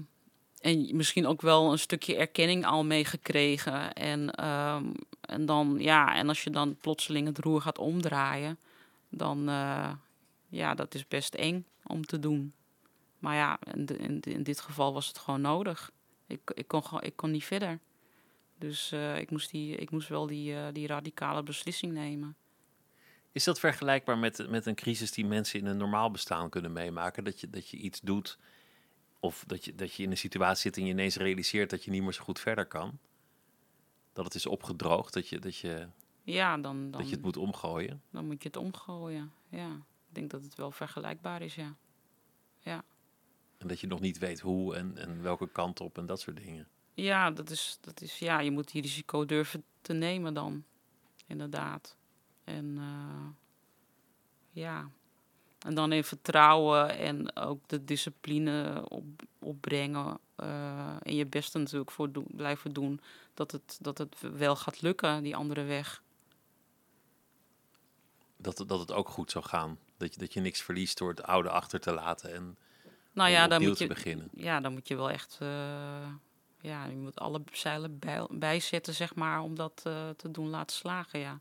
[0.62, 3.93] en misschien ook wel een stukje erkenning al meegekregen.
[3.93, 4.86] En, ehm,
[5.22, 8.57] en dan, ja, en als je dan plotseling het roer gaat omdraaien,
[9.10, 9.91] dan, eh,
[10.47, 12.53] ja, dat is best eng om te doen.
[13.20, 15.91] Maar ja, in, in, in dit geval was het gewoon nodig.
[16.28, 17.80] Ik, ik, kon, ik kon niet verder.
[18.57, 22.36] Dus eh, ik, moest die, ik moest wel die, eh, die radicale beslissing nemen.
[23.32, 27.24] Is dat vergelijkbaar met, met een crisis die mensen in een normaal bestaan kunnen meemaken?
[27.24, 28.38] Dat je, dat je iets doet
[29.20, 31.91] of dat je, dat je in een situatie zit en je ineens realiseert dat je
[31.91, 32.99] niet meer zo goed verder kan?
[34.14, 35.88] Dat het is opgedroogd, dat je, dat je,
[36.34, 38.01] Ja, dan, dan, dat je het moet omgooien?
[38.11, 39.32] dan moet je het omgooien.
[39.49, 39.71] Ja,
[40.09, 41.75] ik denk dat het wel vergelijkbaar is, ja.
[42.59, 42.84] Ja,
[43.57, 46.38] En dat je nog niet weet hoe en, en welke kant op en dat soort
[46.38, 46.67] dingen.
[46.93, 50.63] ja, dat is, dat is, ja je moet die risico durven te nemen dan.
[51.27, 51.97] Inderdaad.
[52.43, 53.27] En eh,
[54.51, 54.89] ja,
[55.59, 59.05] en dan in vertrouwen en ook de discipline op,
[59.39, 60.17] opbrengen.
[60.36, 62.99] eh, en je best natuurlijk voor doen, blijven doen.
[63.34, 66.03] Dat het, dat het wel gaat lukken, die andere weg.
[68.41, 69.77] Dat, het- dat het ook goed zou gaan.
[69.97, 72.57] Dat je, dat je niks verliest door het oude achter te laten en
[73.11, 74.29] Nou ja, dan moet te je, beginnen.
[74.33, 75.37] ja, dan moet je wel echt.
[75.39, 76.07] eh,
[76.61, 80.75] ja, je moet alle zeilen bij, bijzetten, zeg maar, om dat eh, te doen laten
[80.75, 81.19] slagen.
[81.19, 81.39] Ja.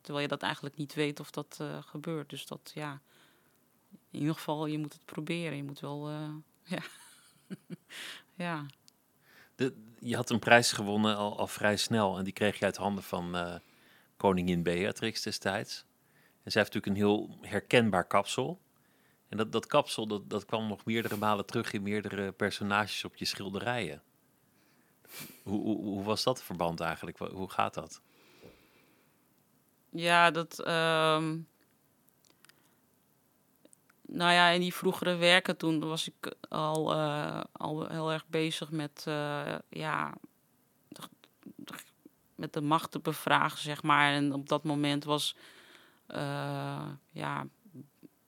[0.00, 2.30] Terwijl je dat eigenlijk niet weet of dat eh, gebeurt.
[2.30, 3.00] Dus dat, ja.
[4.10, 5.56] In ieder geval, je moet het proberen.
[5.56, 6.10] Je moet wel.
[6.64, 6.82] ja.
[8.34, 8.66] ja.
[9.54, 12.76] De, je had een prijs gewonnen al, al vrij snel en die kreeg je uit
[12.76, 13.60] handen van
[14.16, 15.84] koningin Beatrix destijds.
[16.42, 18.60] En zij heeft natuurlijk een heel herkenbaar kapsel.
[19.28, 23.16] En dat, dat kapsel dat, dat kwam nog meerdere malen terug in meerdere personages op
[23.16, 24.02] je schilderijen.
[25.42, 27.18] Hoe, hoe, was dat verband eigenlijk?
[27.18, 28.00] Hoe gaat dat?
[29.90, 30.60] Ja, dat.
[30.60, 31.38] ehm,
[34.02, 38.70] nou ja, in die vroegere werken toen was ik al, eh, al heel erg bezig
[38.70, 39.04] met.
[39.06, 40.14] eh, ja.
[42.34, 44.12] met de macht te bevragen, zeg maar.
[44.12, 45.36] En op dat moment was.
[46.12, 47.46] Eh, ja.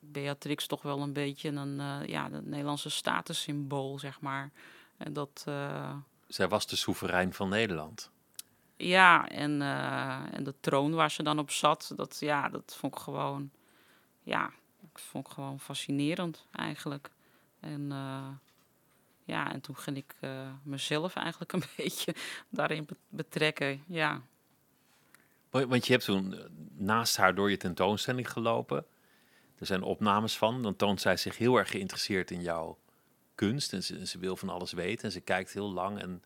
[0.01, 1.81] Beatrix toch wel een beetje een.
[1.81, 4.51] eh, ja, de Nederlandse statussymbool, zeg maar.
[4.97, 5.45] En dat.
[5.49, 5.97] eh,
[6.29, 8.11] Zij was de soeverein van Nederland.
[8.77, 9.63] ja, en,
[10.33, 13.51] en de troon waar ze dan op zat, dat, ja, dat vond ik gewoon,
[14.23, 14.47] ja,
[14.93, 17.11] ik vond ik gewoon fascinerend eigenlijk.
[17.61, 17.89] En
[19.25, 20.15] ja, en toen ging ik
[20.63, 22.15] mezelf eigenlijk een beetje
[22.49, 23.83] daarin be- betrekken.
[23.87, 24.23] Ja,
[25.63, 26.45] Want je hebt toen eh,
[26.77, 28.87] naast haar door je tentoonstelling gelopen.
[29.59, 30.63] Er zijn opnames van.
[30.63, 32.79] Dan toont zij zich heel erg geïnteresseerd in jouw
[33.35, 33.73] kunst.
[33.73, 35.05] En ze, ze wil van alles weten.
[35.05, 36.23] En ze kijkt heel lang en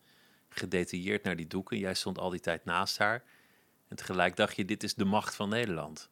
[0.49, 1.79] gedetailleerd naar die doeken.
[1.79, 3.23] Jij stond al die tijd naast haar.
[3.89, 6.09] En tegelijk dacht je, dit is de macht van Nederland.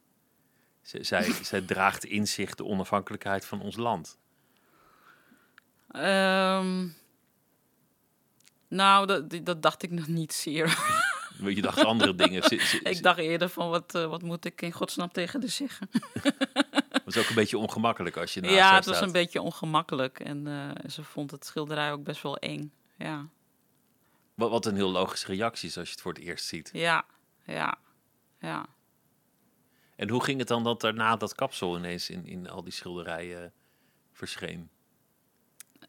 [0.82, 4.18] Zij, zij, zij draagt in zich de onafhankelijkheid van ons land.
[5.90, 6.88] Ehm,
[8.68, 10.76] nou, dat, dat dacht ik nog niet zeer.
[11.38, 12.42] Want je dacht andere dingen.
[12.82, 15.88] Ik dacht eerder van, wat, eh, wat moet ik in godsnaam tegen de zeggen?
[16.90, 19.06] Het was ook een beetje ongemakkelijk als je naast Ja, het was staat.
[19.06, 20.20] een beetje ongemakkelijk.
[20.20, 22.72] En eh, ze vond het schilderij ook best wel eng.
[22.98, 23.26] Ja,
[24.34, 26.70] Wat, wat een heel logische reactie is als je het voor het eerst ziet.
[26.72, 27.04] ja,
[27.44, 27.78] ja,
[28.40, 28.66] ja.
[29.96, 33.52] En hoe ging het dan dat daarna dat kapsel ineens in, in al die schilderijen
[34.12, 34.70] verscheen?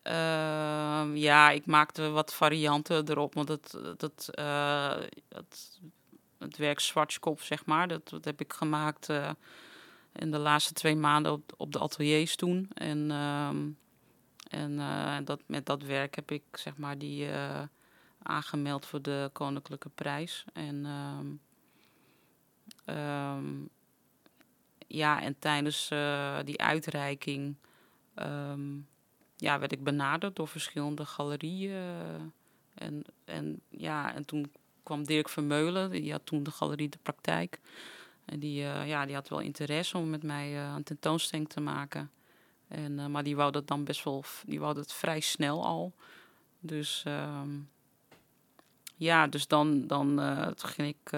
[0.07, 3.33] Ehm, ja, ik maakte wat varianten erop.
[3.33, 4.95] Want het, het, eh,
[6.37, 9.29] het, werk Zwartskop, zeg maar, dat, dat heb ik gemaakt eh,
[10.13, 12.69] in de laatste twee maanden op, op de ateliers toen.
[12.73, 13.69] En, ehm,
[14.49, 17.29] en eh, dat, met dat werk heb ik zeg maar die
[18.23, 20.45] aangemeld voor de Koninklijke Prijs.
[20.53, 20.85] En,
[22.85, 23.45] ehm,
[24.87, 25.87] ja, en tijdens
[26.43, 27.55] die uitreiking
[29.37, 31.71] ja, werd ik benaderd door verschillende galerieën.
[31.71, 32.21] eh,
[32.73, 34.51] en, en, ja, en toen
[34.83, 37.59] kwam Dirk Vermeulen, die had toen de galerie De Praktijk.
[38.25, 41.59] En die, eh, ja, die had wel interesse om met mij eh, een tentoonstelling te
[41.59, 42.11] maken.
[42.67, 45.93] En, maar die wou dat dan best wel, die wou dat vrij snel al.
[46.59, 47.49] Dus ehm,
[48.95, 50.19] ja, dus dan, dan
[50.55, 51.11] ging ik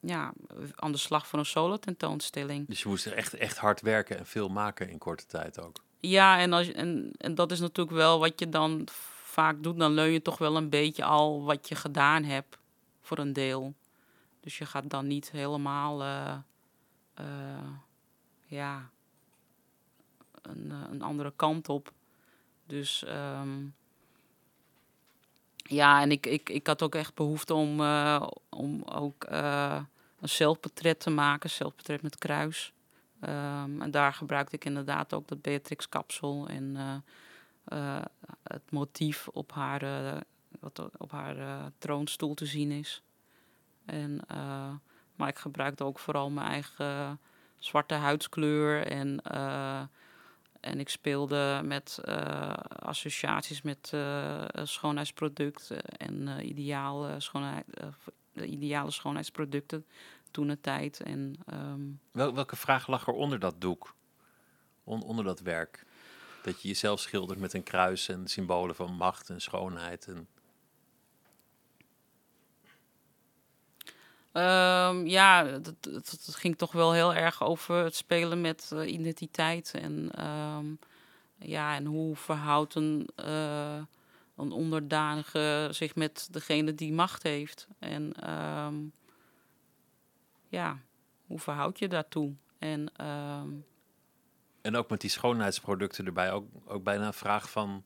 [0.00, 0.32] ja,
[0.74, 2.68] aan de slag voor een solo tentoonstelling.
[2.68, 5.85] Dus je moest er echt, echt hard werken en veel maken in korte tijd ook.
[6.08, 8.88] Ja, en, als, en, en dat is natuurlijk wel wat je dan
[9.22, 9.78] vaak doet.
[9.78, 12.58] Dan leun je toch wel een beetje al wat je gedaan hebt
[13.00, 13.74] voor een deel.
[14.40, 16.36] Dus je gaat dan niet helemaal, eh,
[17.14, 17.70] eh,
[18.46, 18.90] ja,
[20.42, 21.92] een, eh, een andere kant op.
[22.66, 23.66] Dus ehm,
[25.56, 27.80] ja, en ik, ik, ik had ook echt behoefte om,
[28.48, 29.26] om ook
[30.20, 32.72] een zelfportret te maken, zelfportret met kruis.
[33.26, 36.96] Ehm, en daar gebruikte ik inderdaad ook dat Beatrix kapsel en eh,
[37.64, 38.04] eh,
[38.42, 40.20] het motief op haar, eh,
[40.60, 43.02] wat op haar troonstoel te zien is.
[43.84, 44.20] En,
[45.14, 47.20] maar ik gebruikte ook vooral mijn eigen
[47.58, 49.22] zwarte huidskleur en,
[50.60, 52.00] en ik speelde met
[52.68, 53.92] associaties met
[54.62, 57.64] schoonheidsproducten en ideale, schoonheid,
[58.32, 59.86] de ideale schoonheidsproducten
[60.36, 61.00] toen de tijd.
[61.00, 61.80] En ehm,
[62.12, 63.94] Wel, welke vraag lag er onder dat doek?
[64.84, 65.84] On- onder dat werk?
[66.42, 70.06] Dat je jezelf schildert met een kruis en symbolen van macht en schoonheid.
[70.06, 70.28] En...
[74.32, 78.92] Ehm, ja, dat, dat, dat ging toch wel heel erg over het spelen met eh,
[78.92, 79.74] identiteit.
[79.80, 80.66] En, ehm,
[81.38, 83.82] ja, en hoe verhoudt een, eh,
[84.36, 87.68] een onderdanige zich met degene die macht heeft.
[87.78, 88.74] En ehm,
[90.48, 90.78] ja,
[91.26, 92.34] hoe verhoud je daartoe?
[92.58, 93.50] En ehm,
[94.66, 97.84] en ook met die schoonheidsproducten erbij ook, ook bijna een vraag van...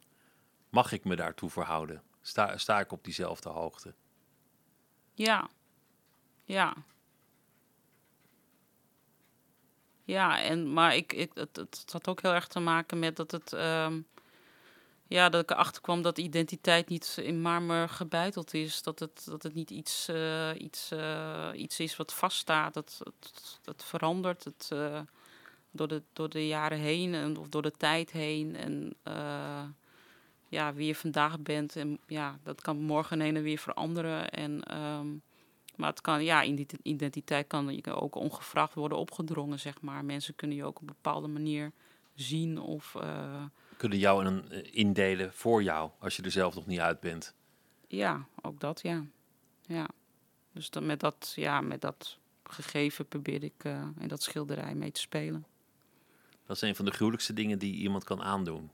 [0.71, 2.03] Mag ik me daartoe verhouden?
[2.21, 3.95] Sta, sta ik op diezelfde hoogte?
[5.15, 5.49] Ja.
[6.45, 6.75] Ja.
[10.05, 13.31] Ja, en, maar ik, ik, het, het had ook heel erg te maken met dat
[13.31, 13.53] het...
[13.53, 14.01] ehm,
[15.11, 18.83] ja, dat ik erachter kwam dat identiteit niet in marmer gebeiteld is.
[18.83, 22.75] Dat het, dat het niet iets, eh, iets, eh, iets is wat vaststaat.
[22.75, 23.01] Dat
[23.65, 25.01] het verandert het, eh,
[25.71, 28.57] door, de, door de jaren heen en, of door de tijd heen.
[28.57, 28.95] En
[30.49, 31.77] ja, wie je vandaag bent.
[31.77, 34.31] En ja, dat kan morgen heen en weer veranderen.
[34.31, 35.09] En, ehm,
[35.77, 40.05] maar het kan, ja, identi- identiteit kan je ook ongevraagd worden opgedrongen, zeg maar.
[40.05, 41.73] Mensen kunnen je ook op een bepaalde manier
[42.15, 42.97] zien of...
[43.81, 47.01] eh, Kunnen jou een, eh, indelen voor jou, als je er zelf nog niet uit
[47.01, 47.35] bent?
[47.87, 49.05] Ja, ook dat, ja.
[49.67, 49.89] ja.
[50.53, 54.93] Dus dan met, dat, ja, met dat gegeven probeerde ik eh, in dat schilderij mee
[54.93, 55.47] te spelen.
[56.47, 58.71] Dat is een van de gruwelijkste dingen die iemand kan aandoen.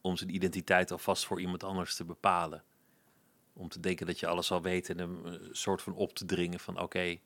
[0.00, 2.64] Om zijn identiteit alvast voor iemand anders te bepalen.
[3.52, 6.24] Om te denken dat je alles al weet en hem een soort van op te
[6.24, 7.18] dringen van oké,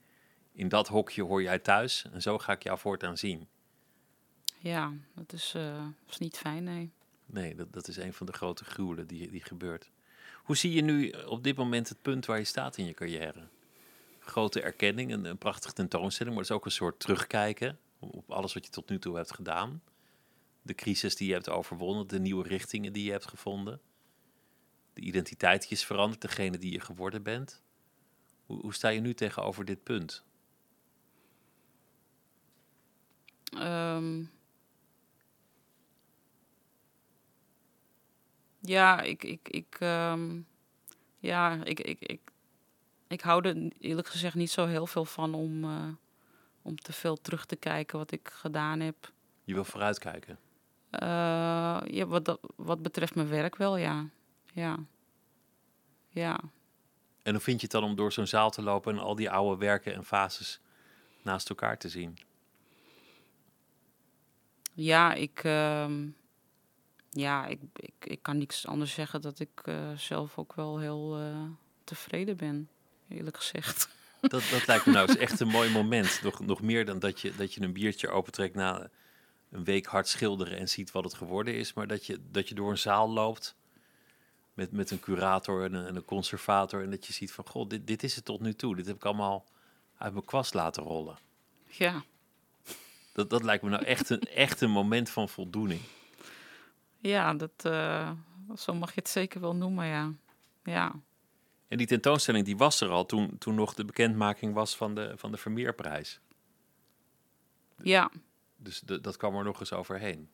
[0.53, 3.49] in dat hokje hoor jij thuis en zo ga ik jou voortaan zien.
[4.62, 6.90] Ja, dat is, eh, is niet fijn, nee.
[7.26, 9.90] Nee, dat, dat is een van de grote gruwelen die, die gebeurt.
[10.42, 13.48] Hoe zie je nu op dit moment het punt waar je staat in je carrière?
[14.18, 18.54] Grote erkenning, een, een prachtige tentoonstelling, maar het is ook een soort terugkijken op alles
[18.54, 19.82] wat je tot nu toe hebt gedaan.
[20.62, 23.80] De crisis die je hebt overwonnen, de nieuwe richtingen die je hebt gevonden.
[24.92, 27.62] De identiteit die is veranderd, degene die je geworden bent.
[28.46, 30.24] Hoe, hoe sta je nu tegenover dit punt?
[33.44, 34.24] Ehm,
[38.61, 40.40] ja, ik, ik, ik, ehm,
[41.18, 42.20] ja, ik, ik, ik,
[43.08, 45.88] ik hou er eerlijk gezegd niet zo heel veel van om, eh,
[46.62, 49.12] om te veel terug te kijken wat ik gedaan heb.
[49.44, 50.38] Je wil vooruitkijken.
[50.90, 54.08] Eh, ja, wat, wat betreft mijn werk wel, ja.
[54.52, 54.78] Ja.
[56.08, 56.40] Ja.
[57.22, 59.30] En hoe vind je het dan om door zo'n zaal te lopen en al die
[59.30, 60.61] oude werken en fases
[61.22, 62.18] naast elkaar te zien?
[64.72, 66.08] Ja, ik, ehm,
[67.11, 71.18] ja, ik, ik, ik kan niks anders zeggen dat ik eh, zelf ook wel heel
[71.18, 71.42] eh,
[71.84, 72.68] tevreden ben,
[73.08, 73.88] eerlijk gezegd.
[74.20, 76.20] Dat, dat lijkt me nou eens echt een mooi moment.
[76.22, 78.90] Nog, nog meer dan dat je, dat je een biertje opentrekt na
[79.50, 81.72] een week hard schilderen en ziet wat het geworden is.
[81.72, 83.54] Maar dat je, dat je door een zaal loopt
[84.54, 86.82] met, met een curator en een, en een conservator.
[86.82, 88.76] En dat je ziet van, god, dit, dit is het tot nu toe.
[88.76, 89.44] Dit heb ik allemaal
[89.96, 91.18] uit mijn kwast laten rollen.
[91.66, 92.04] Ja,
[93.12, 95.80] Dat, dat lijkt me nou echt een, echt een moment van voldoening.
[97.01, 98.11] Ja dat, eh,
[98.57, 100.12] zo mag je het zeker wel noemen, ja.
[100.64, 100.92] Ja,
[101.68, 105.12] En die tentoonstelling die was er al toen, toen nog de bekendmaking was van de,
[105.16, 106.20] van de Vermeerprijs.
[107.82, 108.11] Ja,
[108.57, 110.30] Dus de- dat kwam er nog eens overheen.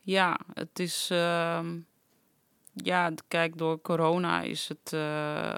[0.00, 1.08] ja, het is.
[1.10, 1.78] ehm,
[2.72, 4.92] ja, kijk, door corona is het.
[4.92, 5.54] eh,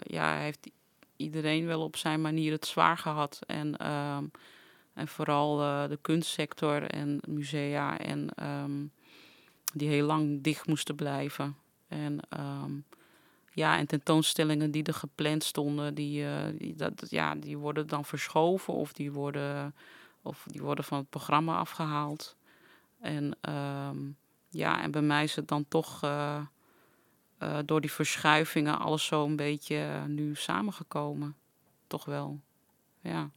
[0.00, 0.70] ja, heeft
[1.16, 3.38] iedereen wel op zijn manier het zwaar gehad.
[3.46, 4.24] En, ehm,
[4.94, 5.56] en vooral
[5.88, 7.98] de kunstsector en musea.
[7.98, 8.86] En ehm,
[9.72, 11.56] die heel lang dicht moesten blijven.
[11.88, 12.20] En.
[12.28, 12.72] ehm,
[13.52, 18.74] ja, en tentoonstellingen die er gepland stonden, die, eh, dat, ja, die worden dan verschoven
[18.74, 19.74] of die worden,
[20.22, 22.36] of die worden van het programma afgehaald.
[23.00, 23.98] En ehm,
[24.48, 26.40] ja, en bij mij is het dan toch eh,
[27.38, 31.36] eh, door die verschuivingen alles zo een beetje nu samengekomen.
[31.86, 32.40] Toch wel.
[33.00, 33.30] Ja,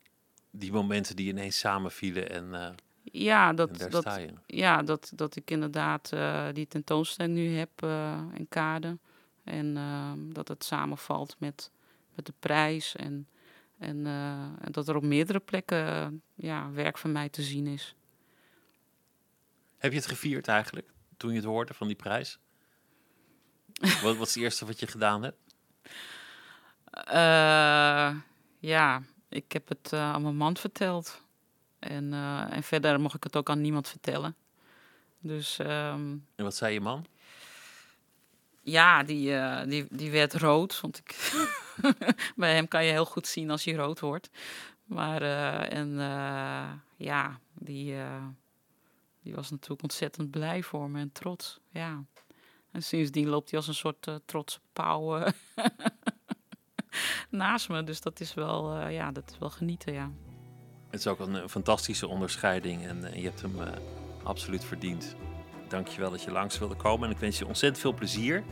[0.51, 2.75] Die momenten die ineens samenvielen en,
[3.11, 8.47] ja, dat, dat, ja dat, dat ik inderdaad eh, die tentoonstelling nu heb eh, in
[8.49, 8.97] Kade.
[9.43, 11.71] En ehm, dat het samenvalt met,
[12.15, 12.95] met de prijs.
[12.95, 13.27] En,
[13.77, 17.95] en, eh, en dat er op meerdere plekken ja, werk van mij te zien is.
[19.77, 20.87] Heb je het gevierd eigenlijk,
[21.17, 22.39] toen je het hoorde van die prijs?
[24.01, 25.37] wat was het eerste wat je gedaan hebt?
[28.59, 31.22] Ja, ik heb het aan mijn man verteld.
[31.83, 34.35] En, eh, en verder mocht ik het ook aan niemand vertellen.
[35.19, 37.05] Dus ehm, En wat zei je man?
[38.63, 40.81] ja, die, eh, die, die werd rood.
[40.81, 41.31] Want ik
[42.35, 44.29] bij hem kan je heel goed zien als hij rood wordt.
[44.83, 45.95] Maar eh, en
[46.97, 47.95] ja, die,
[49.21, 51.59] die was natuurlijk ontzettend blij voor me en trots.
[51.69, 52.03] Ja.
[52.71, 55.19] En sindsdien loopt hij als een soort trotse pauw
[57.29, 57.83] naast me.
[57.83, 60.11] Dus dat is wel, ja, dat is wel genieten, ja.
[60.93, 63.67] Het is ook een, eh, fantastische onderscheiding en eh, je hebt hem eh,
[64.23, 65.15] absoluut verdiend.
[65.67, 68.43] Dank je wel dat je langs wilde komen en ik wens je ontzettend veel plezier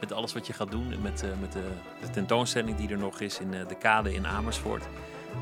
[0.00, 0.92] met alles wat je gaat doen.
[0.92, 1.68] en Met, eh, met de,
[2.00, 4.84] de tentoonstelling die er nog is in de kade in Amersfoort.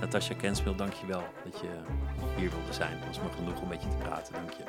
[0.01, 1.69] Natasja Kensmil, dank je wel dat je
[2.37, 2.99] hier wilde zijn.
[2.99, 4.65] Het was me genoeg om met je te praten, dank je.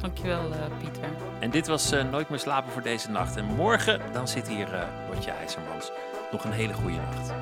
[0.00, 1.08] Dankjewel, eh Pieter.
[1.40, 3.36] En dit was Nooit meer slapen voor deze nacht.
[3.36, 5.90] En morgen dan zit hier eh Lotje IJzermans.
[6.32, 7.32] Nog een hele goede nacht.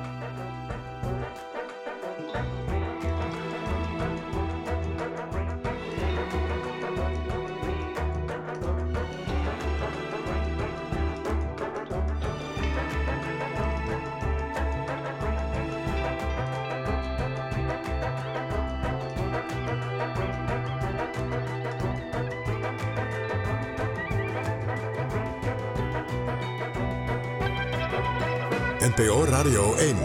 [29.39, 29.95] Radio 1.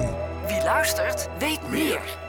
[0.46, 2.23] Wie luistert, weet meer.